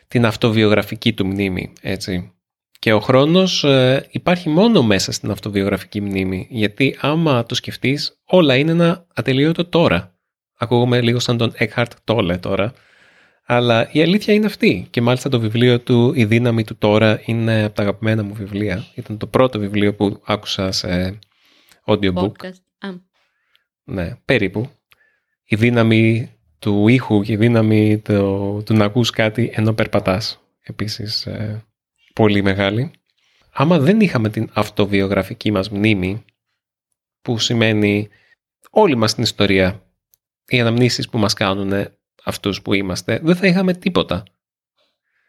[0.08, 2.32] την αυτοβιογραφική του μνήμη, έτσι.
[2.78, 8.56] Και ο χρόνος ε, υπάρχει μόνο μέσα στην αυτοβιογραφική μνήμη, γιατί άμα το σκεφτείς όλα
[8.56, 10.17] είναι ένα ατελείωτο τώρα.
[10.60, 12.72] Ακούγομαι λίγο σαν τον Eckhart Tolle τώρα,
[13.44, 14.86] αλλά η αλήθεια είναι αυτή.
[14.90, 18.84] Και μάλιστα το βιβλίο του «Η δύναμη του τώρα» είναι από τα αγαπημένα μου βιβλία.
[18.94, 21.18] Ήταν το πρώτο βιβλίο που άκουσα σε
[21.84, 22.32] audiobook.
[23.84, 24.70] Ναι, περίπου.
[25.44, 30.40] Η δύναμη του ήχου και η δύναμη του, του να ακούς κάτι ενώ περπατάς.
[30.62, 31.64] Επίσης, ε,
[32.14, 32.90] πολύ μεγάλη.
[33.52, 36.24] Άμα δεν είχαμε την αυτοβιογραφική μας μνήμη,
[37.22, 38.08] που σημαίνει
[38.70, 39.82] όλη μας την ιστορία,
[40.48, 41.88] οι αναμνήσεις που μας κάνουν
[42.24, 44.22] αυτούς που είμαστε, δεν θα είχαμε τίποτα.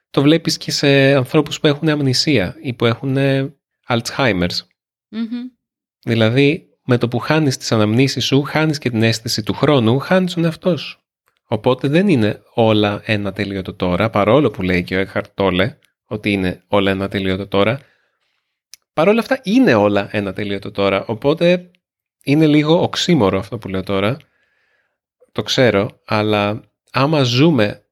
[0.09, 3.17] Το βλέπεις και σε ανθρώπους που έχουν αμνησία ή που έχουν
[3.87, 4.57] Alzheimer's.
[6.03, 10.33] Δηλαδή, με το που χάνεις τις αναμνήσεις σου, χάνεις και την αίσθηση του χρόνου, χάνεις
[10.33, 10.99] τον εαυτό σου.
[11.43, 15.69] Οπότε δεν είναι όλα ένα τελείωτο τώρα, παρόλο που λέει και ο Eckhart Tolle
[16.05, 17.79] ότι είναι όλα ένα τελείωτο τώρα.
[18.93, 21.71] Παρόλα αυτά είναι όλα ένα τελείωτο τώρα, οπότε
[22.23, 24.17] είναι λίγο οξύμορο αυτό που λέω τώρα.
[25.31, 26.61] Το ξέρω, αλλά
[26.91, 27.83] άμα ζούμε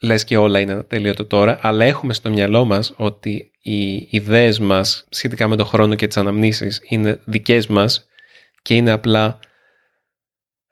[0.00, 5.06] λες και όλα είναι τελείωτο τώρα, αλλά έχουμε στο μυαλό μας ότι οι ιδέες μας
[5.10, 8.06] σχετικά με τον χρόνο και τις αναμνήσεις είναι δικές μας
[8.62, 9.38] και είναι απλά,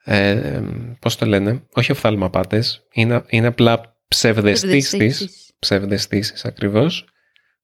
[0.03, 0.61] ε,
[0.99, 7.05] πώς το λένε, όχι οφθαλμαπάτες, είναι, είναι απλά ψευδεστήσεις, ψευδεστήσεις ακριβώς.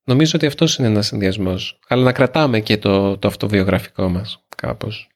[0.04, 1.80] Νομίζω ότι αυτός είναι ένας συνδυασμός.
[1.88, 5.10] Αλλά να κρατάμε και το, το αυτοβιογραφικό μας κάπως.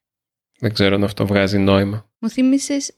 [0.60, 2.10] Δεν ξέρω αν αυτό βγάζει νόημα.
[2.19, 2.93] Μου θύμισες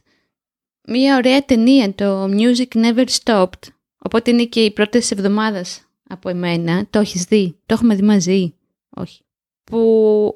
[0.88, 3.70] Μία ωραία ταινία, το Music Never Stopped.
[3.98, 6.88] Οπότε είναι και οι πρώτες εβδομάδες από εμένα.
[6.90, 8.54] Το έχεις δει, το έχουμε δει μαζί;
[8.90, 9.22] Όχι.
[9.64, 10.34] Που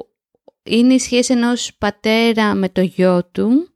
[0.63, 3.69] είναι η σχέση ενός πατέρα με το γιο του,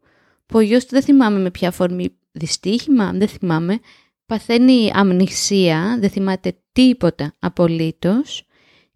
[0.45, 3.79] που ο γιος του δεν θυμάμαι με ποια φορμή δυστύχημα, δεν θυμάμαι,
[4.25, 8.43] παθαίνει αμνησία, δεν θυμάται τίποτα απολύτως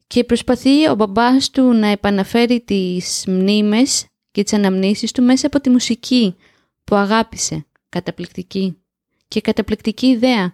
[0.07, 5.61] και προσπαθεί ο μπαμπάς του να επαναφέρει τις μνήμες και τις αναμνήσεις του μέσα από
[5.61, 6.35] τη μουσική
[6.93, 7.65] που αγάπησε.
[7.89, 8.77] Καταπληκτική.
[9.27, 10.53] Και καταπληκτική ιδέα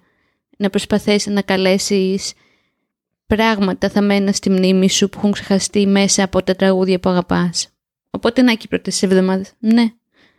[0.58, 2.34] να προσπαθήσει να καλέσεις
[3.25, 7.69] πράγματα θαμμένα στη μνήμη σου που έχουν ξεχαστεί μέσα από τα τραγούδια που αγαπάς.
[8.10, 9.54] Οπότε να εκεί πρώτες εβδομάδες.
[9.60, 9.86] Ναι.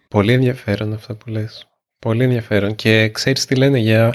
[0.09, 1.69] Πολύ ενδιαφέρον αυτό που λες.
[1.99, 2.75] Πολύ ενδιαφέρον.
[2.75, 4.13] Και ξέρεις τι λένε για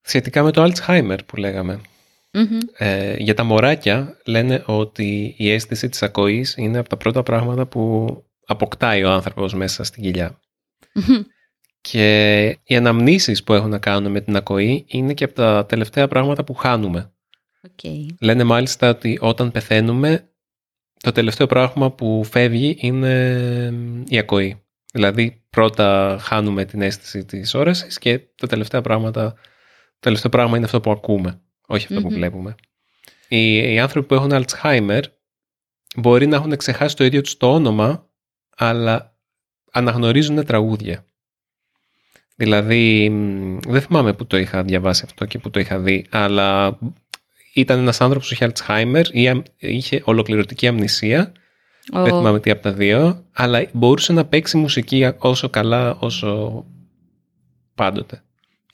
[0.00, 1.80] σχετικά με το Alzheimer που λεγαμε
[2.76, 7.66] Ε, για τα μωράκια λένε ότι η αίσθηση της ακοής είναι από τα πρώτα πράγματα
[7.66, 10.02] που αποκτάει ο άνθρωπος μέσα στην
[10.92, 11.26] κοιλια
[11.82, 16.08] και οι αναμνήσεις που έχουν να κάνουν με την ακοή είναι και από τα τελευταία
[16.08, 17.12] πράγματα που χάνουμε.
[17.68, 18.06] Okay.
[18.20, 20.30] Λένε μάλιστα ότι όταν πεθαίνουμε
[21.00, 24.62] το τελευταίο πράγμα που φεύγει είναι η ακοή.
[24.92, 30.64] Δηλαδή πρώτα χάνουμε την αίσθηση της όρασης και τα τελευταία πράγματα, το τελευταίο πράγμα είναι
[30.64, 32.54] αυτό που ακούμε, όχι που βλέπουμε.
[33.28, 35.02] Οι, οι άνθρωποι που έχουν Alzheimer
[35.96, 38.10] μπορεί να έχουν ξεχάσει το ίδιο τους το όνομα,
[38.56, 39.11] αλλά
[39.72, 41.04] αναγνωρίζουν τραγούδια.
[42.36, 43.08] Δηλαδή,
[43.68, 46.78] δεν θυμάμαι που το είχα διαβάσει αυτό και που το είχα δει, αλλά
[47.54, 51.32] ήταν ένας άνθρωπος που είχε Alzheimer ή είχε ολοκληρωτική αμνησία.
[51.92, 56.64] Δεν θυμάμαι τι από τα δύο, αλλά μπορούσε να παίξει μουσική όσο καλά όσο
[57.74, 58.22] πάντοτε.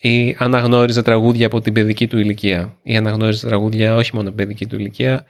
[0.01, 2.79] Ή αναγνώριζε τραγούδια από την παιδική του ηλικία.
[2.83, 5.27] Ή αναγνώριζε τραγούδια όχι μόνο παιδική του ηλικία.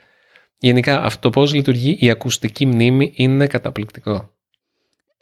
[0.58, 4.37] Γενικά αυτό πώς λειτουργεί η ακουστική μνήμη είναι καταπληκτικό.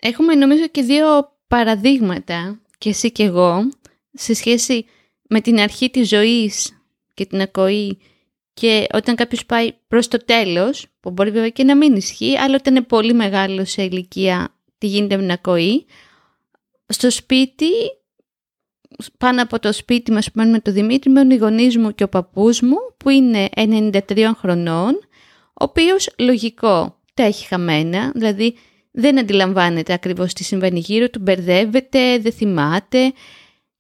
[0.00, 1.06] Έχουμε νομίζω και δύο
[1.46, 3.68] παραδείγματα και εσύ και εγώ
[4.12, 4.86] σε σχέση
[5.28, 6.82] με την αρχή της ζωής
[7.14, 7.98] και την ακοή
[8.54, 12.54] και όταν κάποιος πάει προς το τέλος, που μπορεί βέβαια και να μην ισχύει, αλλά
[12.54, 15.86] όταν είναι πολύ μεγάλο σε ηλικία τι γίνεται με την ακοή,
[16.88, 17.70] στο σπίτι,
[19.18, 22.08] πάνω από το σπίτι μας που μένουμε το Δημήτρη, μένουν οι γονείς μου και ο
[22.08, 24.94] παππούς μου, που είναι 93 χρονών,
[25.48, 28.56] ο οποίος λογικό τα έχει χαμένα, δηλαδή
[28.98, 33.12] δεν αντιλαμβάνεται ακριβώς τι συμβαίνει γύρω του, μπερδεύεται, δεν θυμάται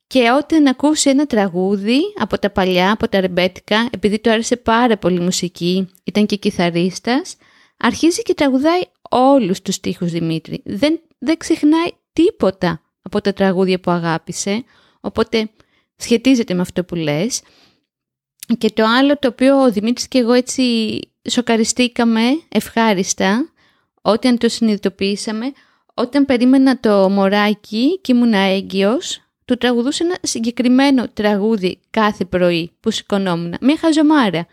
[0.06, 4.96] και όταν ακούσει ένα τραγούδι από τα παλιά, από τα ρεμπέτικα, επειδή του άρεσε πάρα
[4.96, 7.36] πολύ μουσική, ήταν και κιθαρίστας,
[7.76, 10.62] αρχίζει και τραγουδάει όλους τους στίχους Δημήτρη.
[10.64, 14.64] Δεν, δεν ξεχνάει τίποτα από τα τραγούδια που αγάπησε,
[15.00, 15.50] οπότε
[15.96, 17.42] σχετίζεται με αυτό που λες.
[18.58, 20.98] Και το άλλο το οποίο ο Δημήτρης και εγώ έτσι
[21.28, 23.50] σοκαριστήκαμε ευχάριστα,
[24.06, 25.52] όταν το συνειδητοποίησαμε,
[25.94, 32.90] όταν περίμενα το μωράκι και ήμουν έγκυος, του τραγουδούσε ένα συγκεκριμένο τραγούδι κάθε πρωί που
[32.90, 33.54] σηκωνόμουν.
[33.60, 34.46] Μια χαζομάρα.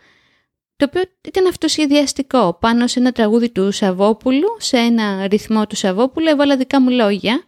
[0.76, 2.56] το οποίο ήταν αυτοσχεδιαστικό.
[2.60, 7.42] Πάνω σε ένα τραγούδι του Σαββόπουλου, σε ένα ρυθμό του Σαββόπουλου, έβαλα δικά μου λόγια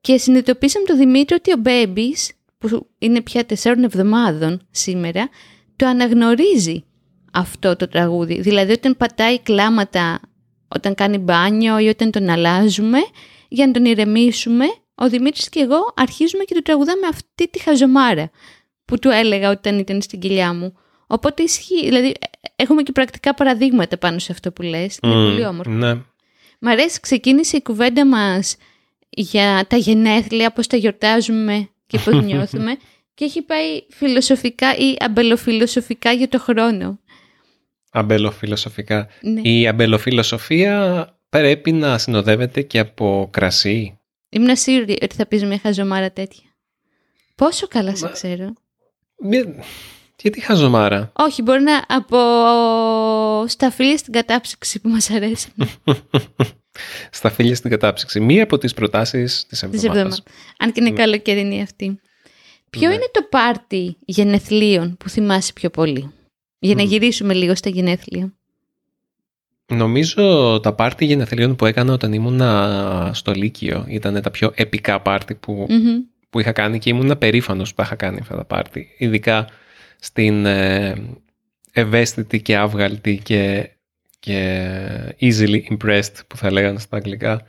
[0.00, 5.28] και συνειδητοποίησα με τον Δημήτρη ότι ο Babies, που είναι πια τεσσάρων εβδομάδων σήμερα,
[5.76, 6.84] το αναγνωρίζει
[7.32, 8.40] αυτό το τραγούδι.
[8.40, 10.20] Δηλαδή όταν πατάει κλάματα,
[10.68, 12.98] όταν κάνει μπάνιο ή όταν τον αλλάζουμε,
[13.48, 18.30] για να τον ηρεμήσουμε, ο Δημήτρης και εγώ αρχίζουμε και του τραγουδάμε αυτή τη χαζομάρα
[18.84, 20.76] που του έλεγα όταν ήταν στην κοιλιά μου.
[21.06, 22.14] Οπότε ισχύει, δηλαδή
[22.56, 24.98] έχουμε και πρακτικά παραδείγματα πάνω σε αυτό που λες.
[25.02, 25.70] Είναι πολύ όμορφο.
[25.70, 25.94] Ναι.
[26.58, 28.56] Μ' αρέσει, ξεκίνησε η κουβέντα μας
[29.08, 32.76] για τα γενέθλια, πώς τα γιορτάζουμε και πώς νιώθουμε
[33.14, 36.98] και έχει πάει φιλοσοφικά ή αμπελοφιλοσοφικά για το χρόνο.
[37.98, 39.08] Αμπελοφιλοσοφικά.
[39.20, 39.40] Ναι.
[39.40, 43.98] Η αμπελοφιλοσοφία πρέπει να συνοδεύεται και από κρασί.
[44.28, 46.44] Ήμουν σίγουρη ότι θα πεις μια χαζομάρα τέτοια.
[47.34, 48.52] Πόσο καλά σε Μα- ξέρω.
[49.22, 49.54] Μια-
[50.22, 52.18] Γιατί χαζομάρα; Όχι, μπορεί να από
[53.48, 55.48] στα φίλια στην κατάψυξη που μας αρέσει.
[57.10, 58.20] Στα φίλια στην κατάψυξη.
[58.20, 59.84] Μία από τις προτάσεις της Της εβδομάδας.
[59.96, 60.22] εβδομάδας.
[60.58, 60.96] Αν και είναι Ναι.
[60.96, 62.00] καλοκαιρινή αυτή.
[62.70, 62.94] Ποιο Ναι.
[62.94, 66.12] είναι το πάρτι γενεθλίων που θυμάσαι πιο πολύ;
[66.58, 66.88] Για να Μμμ.
[66.88, 68.32] γυρίσουμε λίγο στα γενέθλια.
[69.72, 72.40] Νομίζω τα πάρτι γενεθλίων που έκανα όταν ήμουν
[73.14, 76.00] στο Λύκειο ήταν τα πιο επικά πάρτι που, Μμμ.
[76.30, 78.88] που είχα κάνει και ήμουν περήφανος που τα είχα κάνει αυτά τα πάρτι.
[78.98, 79.48] Ειδικά
[80.00, 80.94] στην ε,
[81.72, 83.70] ευαίσθητη και άβγαλτη και,
[84.18, 84.68] και
[85.20, 87.42] easily impressed που θα λέγανε στα αγγλικά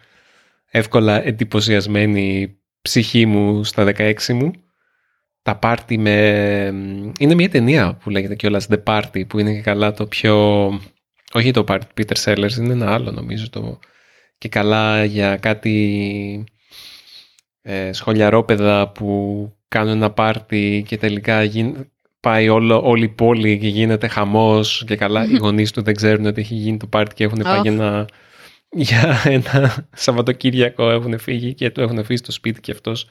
[0.65, 4.52] εύκολα εντυπωσιασμένη ψυχή μου στα 16 μου.
[5.48, 6.12] Τα πάρτι με...
[7.20, 10.66] Είναι μια ταινία που λέγεται κιόλας The Party που είναι και καλά το πιο...
[11.34, 13.80] Όχι το πάρτι του Peter Sellers, είναι ένα άλλο νομίζω το...
[14.38, 16.44] Και καλά για κάτι
[17.62, 21.78] ε, σχολιαρόπαιδα που κάνουν ένα πάρτι και τελικά γίν-
[22.20, 26.26] πάει όλο, όλη η πόλη και γίνεται χαμός και καλά οι γονείς του δεν ξέρουν
[26.26, 27.62] ότι έχει γίνει το πάρτι και έχουν πάει Αχ.
[27.62, 28.08] για ένα,
[28.70, 33.08] για ένα Σαββατοκύριακο έχουν φύγει και του έχουν αφήσει στο σπίτι και αυτός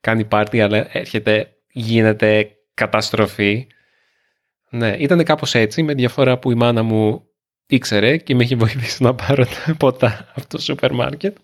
[0.00, 3.66] κάνει πάρτι αλλά έρχεται, γίνεται καταστροφή.
[4.70, 7.24] Ναι, ήταν κάπως έτσι με διαφορά που η μάνα μου
[7.66, 11.36] ήξερε και με έχει βοηθήσει να πάρω τα ποτά από το σούπερ μάρκετ.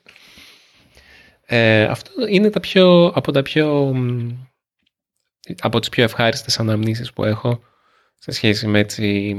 [1.47, 4.29] Ε, αυτό είναι τα πιο, από τα πιο μ,
[5.61, 7.63] από τις πιο ευχάριστες αναμνήσεις που έχω
[8.19, 9.35] σε σχέση με έτσι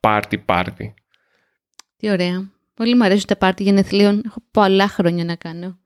[0.00, 0.94] πάρτι πάρτι.
[1.96, 2.50] Τι ωραία.
[2.74, 4.22] Πολύ μου αρέσουν τα πάρτι γενεθλίων.
[4.26, 5.78] Έχω πολλά χρόνια να κάνω.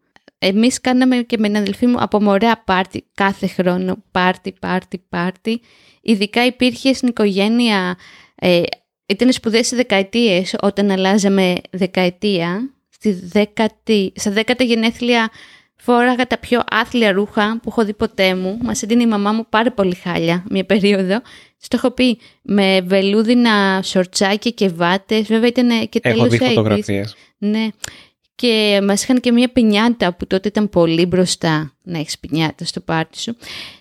[0.46, 3.96] Εμείς κάναμε και με την αδελφή μου από μωρέα πάρτι κάθε χρόνο.
[4.10, 5.60] Πάρτι, πάρτι, πάρτι.
[6.02, 7.96] Ειδικά υπήρχε στην οικογένεια,
[8.34, 8.62] ε,
[9.06, 12.74] ήταν σπουδές σε δεκαετίες όταν αλλάζαμε δεκαετία.
[12.88, 15.30] Στη δέκατη, στα δέκατα γενέθλια
[15.76, 18.58] φόραγα τα πιο άθλια ρούχα που έχω δει ποτέ μου.
[18.62, 21.20] Μας έδινε η μαμά μου πάρα πολύ χάλια μια περίοδο.
[21.58, 25.26] Στο έχω πει με βελούδινα σορτσάκια και βάτες.
[25.26, 26.46] Βέβαια ήταν και Έχω τέλος δει 80s.
[26.48, 27.16] φωτογραφίες.
[27.38, 27.68] Ναι.
[28.34, 32.80] Και μας είχαν και μια πινιάτα που τότε ήταν πολύ μπροστά να έχεις πινιάτα στο
[32.80, 33.36] πάρτι σου.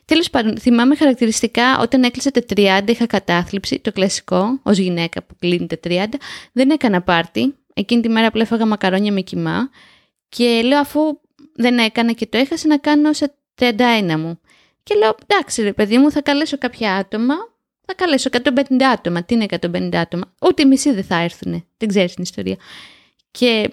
[0.06, 5.36] Τέλος πάντων, θυμάμαι χαρακτηριστικά όταν έκλεισα τα 30 είχα κατάθλιψη, το κλασικό, ως γυναίκα που
[5.40, 6.06] κλείνει τα 30.
[6.52, 7.56] Δεν έκανα πάρτι.
[7.74, 9.70] Εκείνη τη μέρα απλά έφαγα μακαρόνια με κοιμά.
[10.30, 11.02] Και λέω αφού
[11.56, 13.72] δεν έκανα και το έχασα να κάνω σε 31
[14.18, 14.40] μου.
[14.84, 17.36] Και λέω εντάξει ρε παιδί μου θα καλέσω κάποια άτομα.
[17.86, 19.24] Θα καλέσω 150 άτομα.
[19.24, 21.66] Τι είναι 150 άτομα; Ούτε οι μισοί δεν θα έρθουν.
[21.78, 22.56] Δεν ξέρεις την ιστορία.
[23.32, 23.70] Και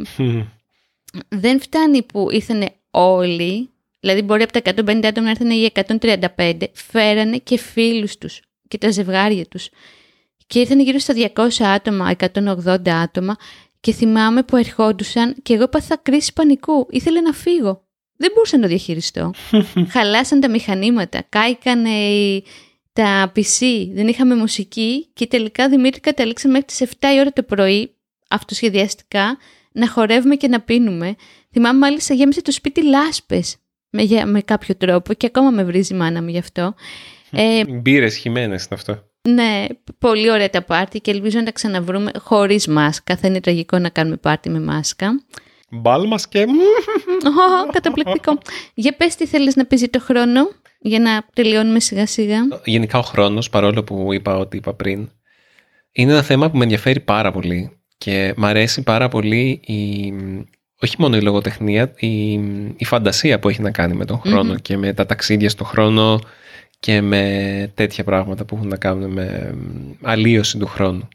[1.29, 3.71] δεν φτάνει που ήρθαν όλοι,
[4.01, 5.71] δηλαδή μπορεί από τα 150 άτομα να έρθουν οι
[6.37, 9.69] 135, φέρανε και φίλους τους και τα ζευγάρια τους.
[10.47, 13.37] Και ήρθαν γύρω στα 200 άτομα, 180 άτομα
[13.81, 16.87] και θυμάμαι που ερχόντουσαν και εγώ έπαθα κρίση πανικού.
[16.91, 17.85] Ήθελα να φύγω.
[18.17, 19.31] Δεν μπορούσα να το διαχειριστώ.
[19.93, 22.43] Χαλάσαν τα μηχανήματα, κάηκαν οι-
[22.93, 27.43] τα PC, δεν είχαμε μουσική και τελικά Δημήτρη καταλήξαμε μέχρι τις 7 η ώρα το
[27.43, 27.95] πρωί,
[28.31, 29.39] αυτοσχεδιαστικά,
[29.73, 31.15] να χορεύουμε και να πίνουμε.
[31.53, 33.57] Θυμάμαι μάλιστα γέμισε το σπίτι λάσπες
[33.91, 36.75] με, για- με κάποιο τρόπο και ακόμα με βρίζει η μάνα μου γι' αυτό.
[37.31, 39.03] Ε, Μπύρες χυμένες είναι αυτό.
[39.29, 39.67] ναι,
[39.99, 43.17] πολύ ωραία τα πάρτι και ελπίζω να τα ξαναβρούμε χωρίς μάσκα.
[43.17, 45.25] Θα είναι τραγικό να κάνουμε πάρτι με μάσκα.
[45.71, 46.41] Μπάλμας και...
[47.67, 48.39] Ω, καταπληκτικό.
[48.75, 50.49] Για πες τι θέλεις να πεις για το χρόνο,
[50.81, 52.39] για να τελειώνουμε σιγά σιγά.
[52.65, 55.09] Γενικά ο χρόνος, παρόλο που είπα ότι είπα πριν,
[55.93, 60.13] είναι ένα θέμα που με ενδιαφέρει πάρα πολύ και μ' αρέσει πάρα πολύ η,
[60.83, 62.33] όχι μόνο η λογοτεχνία, η,
[62.77, 64.57] η φαντασία που έχει να κάνει με τον χρόνο Μμμ.
[64.63, 66.21] και με τα ταξίδια στον χρόνο
[66.81, 71.09] και με τέτοια πράγματα που έχουν να κάνουν με μ, αλλίωση του χρόνου.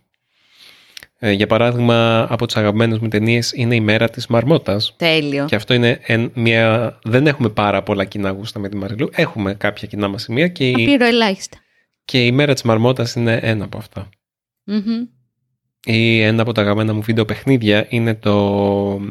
[1.19, 5.45] Ε, για παράδειγμα, από τις αγαπημένες μου ταινίες είναι η μέρα της Μαρμότας Τέλειο.
[5.45, 6.97] και αυτό είναι εν- μια...
[7.03, 9.09] Δεν έχουμε πάρα πολλά κοινά γούστα με τη Μαριλού.
[9.13, 11.57] Έχουμε κάποια κοινά μας σημεία και η, Απείρο ελάχιστα.
[12.05, 14.09] και η μέρα της Μαρμότας είναι ένα από αυτά.
[14.63, 15.05] Μμμ.
[15.85, 19.01] Ή ένα από τα αγαπημένα μου βίντεο παιχνίδια είναι το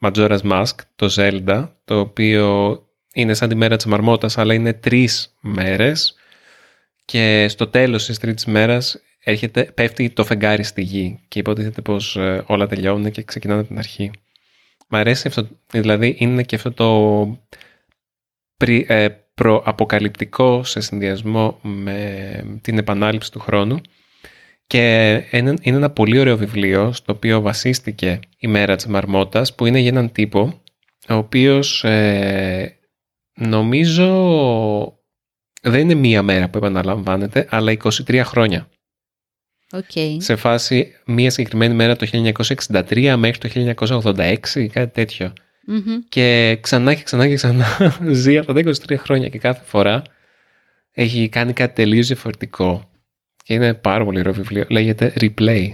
[0.00, 2.78] Majora's Mask, το Zelda, το οποίο
[3.14, 6.14] είναι σαν τη μέρα της μαρμότας, αλλά είναι τρεις μέρες
[7.04, 12.16] και στο τέλος της τρίτης μέρας έρχεται, πέφτει το φεγγάρι στη γη και υποτίθεται πως
[12.16, 14.10] ε, όλα τελειώνουν και ξεκινάνε από την αρχή.
[14.88, 17.38] Μ' αρέσει αυτό, δηλαδή είναι και αυτό το
[18.56, 23.80] πρι, ε, προαποκαλυπτικό σε συνδυασμό με την επανάληψη του χρόνου
[24.70, 29.78] και είναι, ένα πολύ ωραίο βιβλίο στο οποίο βασίστηκε η μέρα της Μαρμότας που είναι
[29.78, 30.62] για έναν τύπο
[31.08, 32.78] ο οποίος ε,
[33.34, 34.08] νομίζω
[35.62, 38.68] δεν είναι μία μέρα που επαναλαμβάνεται αλλά 23 χρόνια.
[39.70, 40.16] Okay.
[40.18, 42.06] Σε φάση μία συγκεκριμένη μέρα το
[42.68, 45.32] 1963 μέχρι το 1986 κάτι τέτοιο.
[46.08, 47.66] Και ξανά και ξανά και ξανά
[48.12, 50.02] ζει αυτά τα 23 χρόνια και κάθε φορά
[50.92, 52.89] έχει κάνει κάτι τελείως διαφορετικό.
[53.50, 54.64] Και είναι πάρα πολύ ωραίο βιβλίο.
[54.68, 55.70] Λέγεται Replay.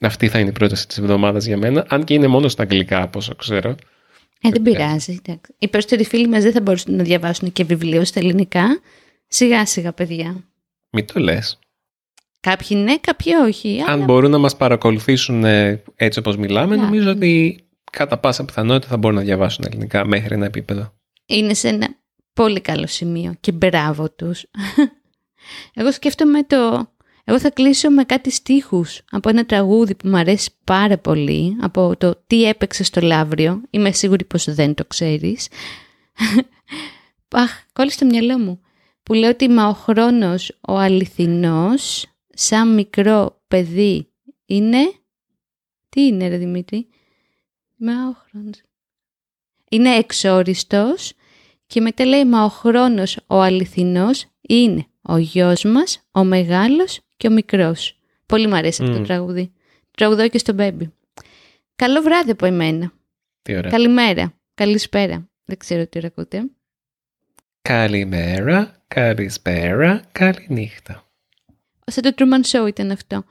[0.00, 3.02] Αυτή θα είναι η πρόταση της εβδομάδας για μένα, αν και είναι μόνο στα αγγλικά,
[3.02, 3.68] όπως ξέρω.
[4.40, 5.20] Ε, δεν πειράζει.
[5.58, 8.80] Οι περισσότεροι φίλοι μας δεν θα μπορούσαν να διαβάσουν και βιβλίο στα ελληνικά.
[9.26, 10.44] Σιγά σιγά, παιδιά.
[10.90, 11.58] Μην το λες.
[12.40, 13.84] Κάποιοι ναι, κάποιοι όχι.
[13.86, 18.96] Αν μπορούν να μας παρακολουθήσουν ε, έτσι όπως μιλάμε, νομίζω ότι κατά πάσα πιθανότητα θα
[18.96, 20.92] μπορούν να διαβάσουν ελληνικά μέχρι ένα επίπεδο.
[21.26, 21.88] Είναι σε ένα
[22.32, 24.44] πολύ καλό σημείο και μπράβο τους.
[25.74, 26.90] Εγώ σκέφτομαι το...
[27.24, 31.96] Εγώ θα κλείσω με κάτι στίχους από ένα τραγούδι που μου αρέσει πάρα πολύ, από
[31.96, 33.60] το «Τι έπαιξε στο Λαύριο».
[33.70, 35.48] Είμαι σίγουρη πως δεν το ξέρεις.
[37.28, 38.60] Αχ, κόλλησε το μυαλό μου.
[39.02, 44.12] Που λέω ότι «Μα ο χρόνος ο αληθινός, σαν μικρό παιδί,
[44.46, 44.92] είναι...»
[45.88, 46.88] Τι είναι ρε Δημήτρη;
[47.76, 48.62] Μα ο χρόνος...
[49.70, 51.12] Είναι εξόριστος
[51.66, 57.26] και μετά λέει «Μα ο χρόνος ο αληθινός είναι ο γιος μας, ο μεγάλος και
[57.28, 57.98] ο μικρός.
[58.26, 59.52] Πολύ μου αρέσει αυτό το τραγούδι.
[59.90, 60.90] Τραγουδώ και στο baby.
[61.76, 62.92] Καλό βράδυ από εμένα.
[63.42, 63.70] Τι ωραία.
[63.70, 64.34] Καλημέρα.
[64.54, 65.28] Καλησπέρα.
[65.44, 66.50] Δεν ξέρω τι ακούτε.
[67.62, 71.04] Καλημέρα, καλησπέρα, καληνύχτα.
[71.84, 73.24] Σαν το Truman Show ήταν αυτό.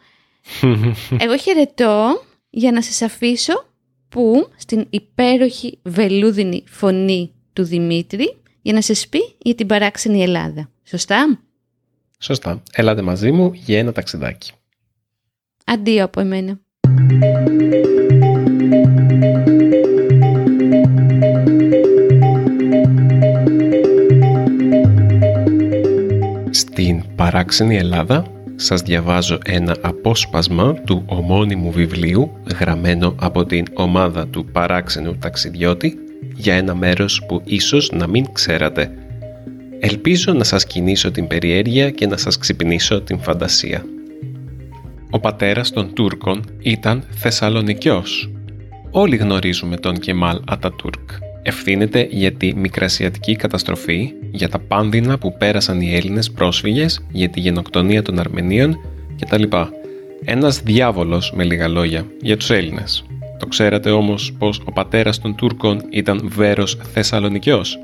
[1.24, 3.66] Εγώ χαιρετώ για να σας αφήσω
[4.10, 10.72] που στην υπέροχη βελούδινη φωνή του Δημήτρη για να σας πει για την παράξενη Ελλάδα.
[10.84, 11.40] Σωστά;
[12.22, 12.64] Σωστά.
[12.72, 14.52] Έλατε μαζί μου για ένα ταξιδάκι.
[15.66, 16.60] Αντίο από εμένα.
[26.50, 34.46] Στην παράξενη Ελλάδα σας διαβάζω ένα απόσπασμα του ομώνυμου βιβλίου γραμμένο από την ομάδα του
[34.46, 35.98] παράξενου ταξιδιώτη
[36.36, 39.09] για ένα μέρος που ίσως να μην ξέρατε
[39.80, 43.86] Ελπίζω να σας κινήσω την περιέργεια και να σας ξυπνήσω την φαντασία.
[45.10, 48.32] Ο πατέρας των Τούρκων ήταν Θεσσαλονικιός.
[48.92, 51.10] Όλοι γνωρίζουμε τον Κεμάλ Ατατούρκ.
[51.42, 57.40] Ευθύνεται για τη μικρασιατική καταστροφή, για τα πάνδυνα που πέρασαν οι Έλληνες πρόσφυγες, για τη
[57.40, 58.76] γενοκτονία των Αρμενίων
[59.20, 59.44] κτλ.
[60.26, 63.04] Ένας διάβολος με λίγα λόγια για τους Έλληνες.
[63.40, 67.80] Το ξέρατε όμως πως ο πατέρας των Τούρκων ήταν Βέρος Θεσσαλονικιός.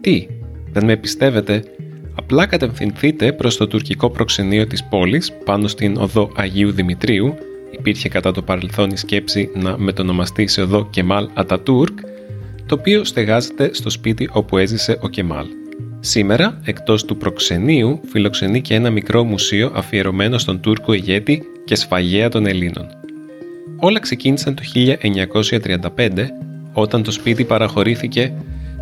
[0.00, 0.26] Τι,
[0.76, 1.64] δεν με πιστεύετε,
[2.14, 7.34] απλά κατευθυνθείτε προς το τουρκικό προξενείο της πόλης πάνω στην οδό Αγίου Δημητρίου
[7.70, 11.98] υπήρχε κατά το παρελθόν η σκέψη να μετονομαστεί σε οδό Κεμάλ Ατατούρκ
[12.66, 15.46] το οποίο στεγάζεται στο σπίτι όπου έζησε ο Κεμάλ.
[16.00, 22.28] Σήμερα, εκτός του προξενείου, φιλοξενεί και ένα μικρό μουσείο αφιερωμένο στον Τούρκο ηγέτη και σφαγέα
[22.28, 22.86] των Ελλήνων.
[23.76, 24.62] Όλα ξεκίνησαν το
[25.96, 26.08] 1935
[26.72, 28.32] όταν το σπίτι παραχωρήθηκε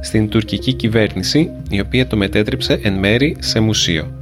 [0.04, 4.18] στην τουρκική κυβέρνηση η οποία το μετέτρεψε εν μέρη σε μουσείο.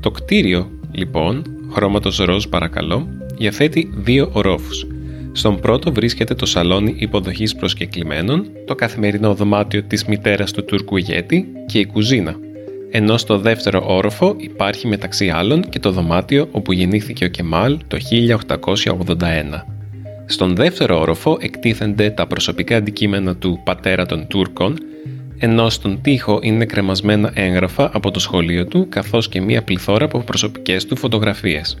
[0.00, 1.42] Το κτίριο, λοιπόν,
[1.72, 4.86] χρώματος ροζ παρακαλώ, διαθέτει δύο ορόφους.
[5.32, 11.48] Στον πρώτο βρίσκεται το σαλόνι υποδοχής προσκεκλημένων, το καθημερινό δωμάτιο της μητέρας του Τούρκου ηγέτη
[11.66, 12.36] και η κουζίνα.
[12.90, 17.98] Ενώ στο δεύτερο όροφο υπάρχει μεταξύ άλλων και το δωμάτιο όπου γεννήθηκε ο Κεμάλ το
[17.98, 19.64] 1881.
[20.26, 24.78] Στον δεύτερο όροφο εκτίθενται τα προσωπικά αντικείμενα του πατέρα των Τούρκων,
[25.38, 30.18] ενώ στον τοίχο είναι κρεμασμένα έγγραφα από το σχολείο του καθώς και μία πληθώρα από
[30.18, 31.78] προσωπικές του φωτογραφίες.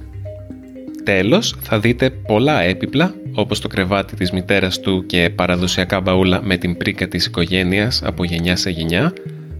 [1.04, 6.56] Τέλος, θα δείτε πολλά έπιπλα, όπως το κρεβάτι της μητέρας του και παραδοσιακά μπαούλα με
[6.56, 9.12] την πρίκα της οικογένειας από γενιά σε γενιά,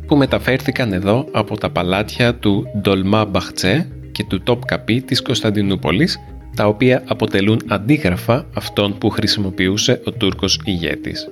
[0.07, 6.19] που μεταφέρθηκαν εδώ από τα παλάτια του Ντολμά Μπαχτσέ και του Τόπ Καπί της Κωνσταντινούπολης,
[6.57, 11.29] τα οποία αποτελούν αντίγραφα αυτών που χρησιμοποιούσε ο Τούρκος ηγέτης.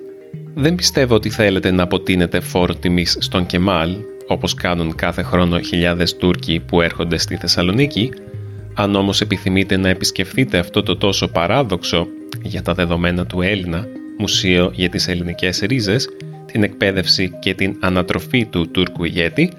[0.58, 3.96] Δεν πιστεύω ότι θέλετε να αποτείνετε φόρο τιμής στον Κεμάλ,
[4.26, 8.12] όπως κάνουν κάθε χρόνο χιλιάδες Τούρκοι που έρχονται στη Θεσσαλονίκη,
[8.74, 12.06] Αν όμως επιθυμείτε να επισκεφθείτε αυτό το τόσο παράδοξο
[12.42, 13.86] για τα δεδομένα του Έλληνα
[14.18, 16.08] Μουσείο για τις Ελληνικές Ρίζες,
[16.52, 19.52] την εκπαίδευση και την ανατροφή του Τούρκου ηγέτη,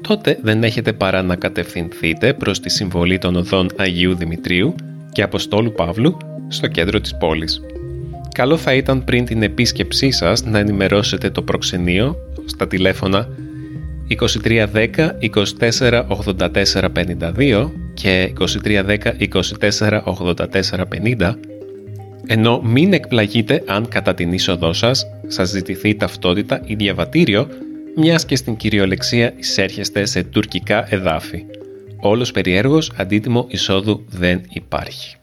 [0.00, 4.74] τότε δεν έχετε παρά να κατευθυνθείτε προς τη συμβολή των οδών Αγίου Δημητρίου
[5.12, 6.16] και Αποστόλου Παύλου
[6.48, 7.60] στο κέντρο της πόλης.
[8.36, 13.28] Καλό θα ήταν πριν την επίσκεψή σας να ενημερώσετε το προξενείο στα τηλέφωνα
[14.08, 14.88] 2310
[15.60, 18.32] 24 84 52 και
[18.64, 18.96] 2310
[19.60, 20.36] 24 84
[21.18, 21.34] 50
[22.26, 27.48] ενώ μην εκπλαγείτε αν κατά την είσοδό σας σας ζητηθεί ταυτότητα ή διαβατήριο
[27.96, 31.44] μιας και στην κυριολεξία εισέρχεστε σε τουρκικά εδάφη.
[32.00, 35.15] Όλος περιέργως αντίτιμο εισόδου δεν υπάρχει.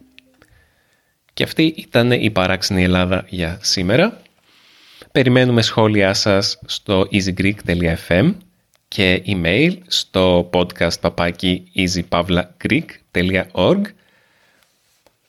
[1.34, 4.22] Και αυτή ήταν η παράξενη Ελλάδα για σήμερα.
[5.12, 8.34] Περιμένουμε σχόλιά σας στο easygreek.fm
[8.88, 13.82] και email στο podcast papaki easypavlagreek.org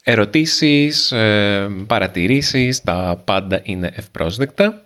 [0.06, 4.84] Ερωτήσεις, ε, παρατηρήσεις, τα πάντα είναι ευπρόσδεκτα.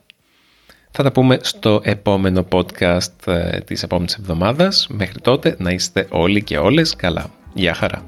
[0.91, 4.87] Θα τα πούμε στο επόμενο podcast ε, της επόμενης εβδομάδας.
[4.91, 7.31] Μέχρι τότε να είστε όλοι και όλες καλά.
[7.55, 8.05] Γεια χαρά.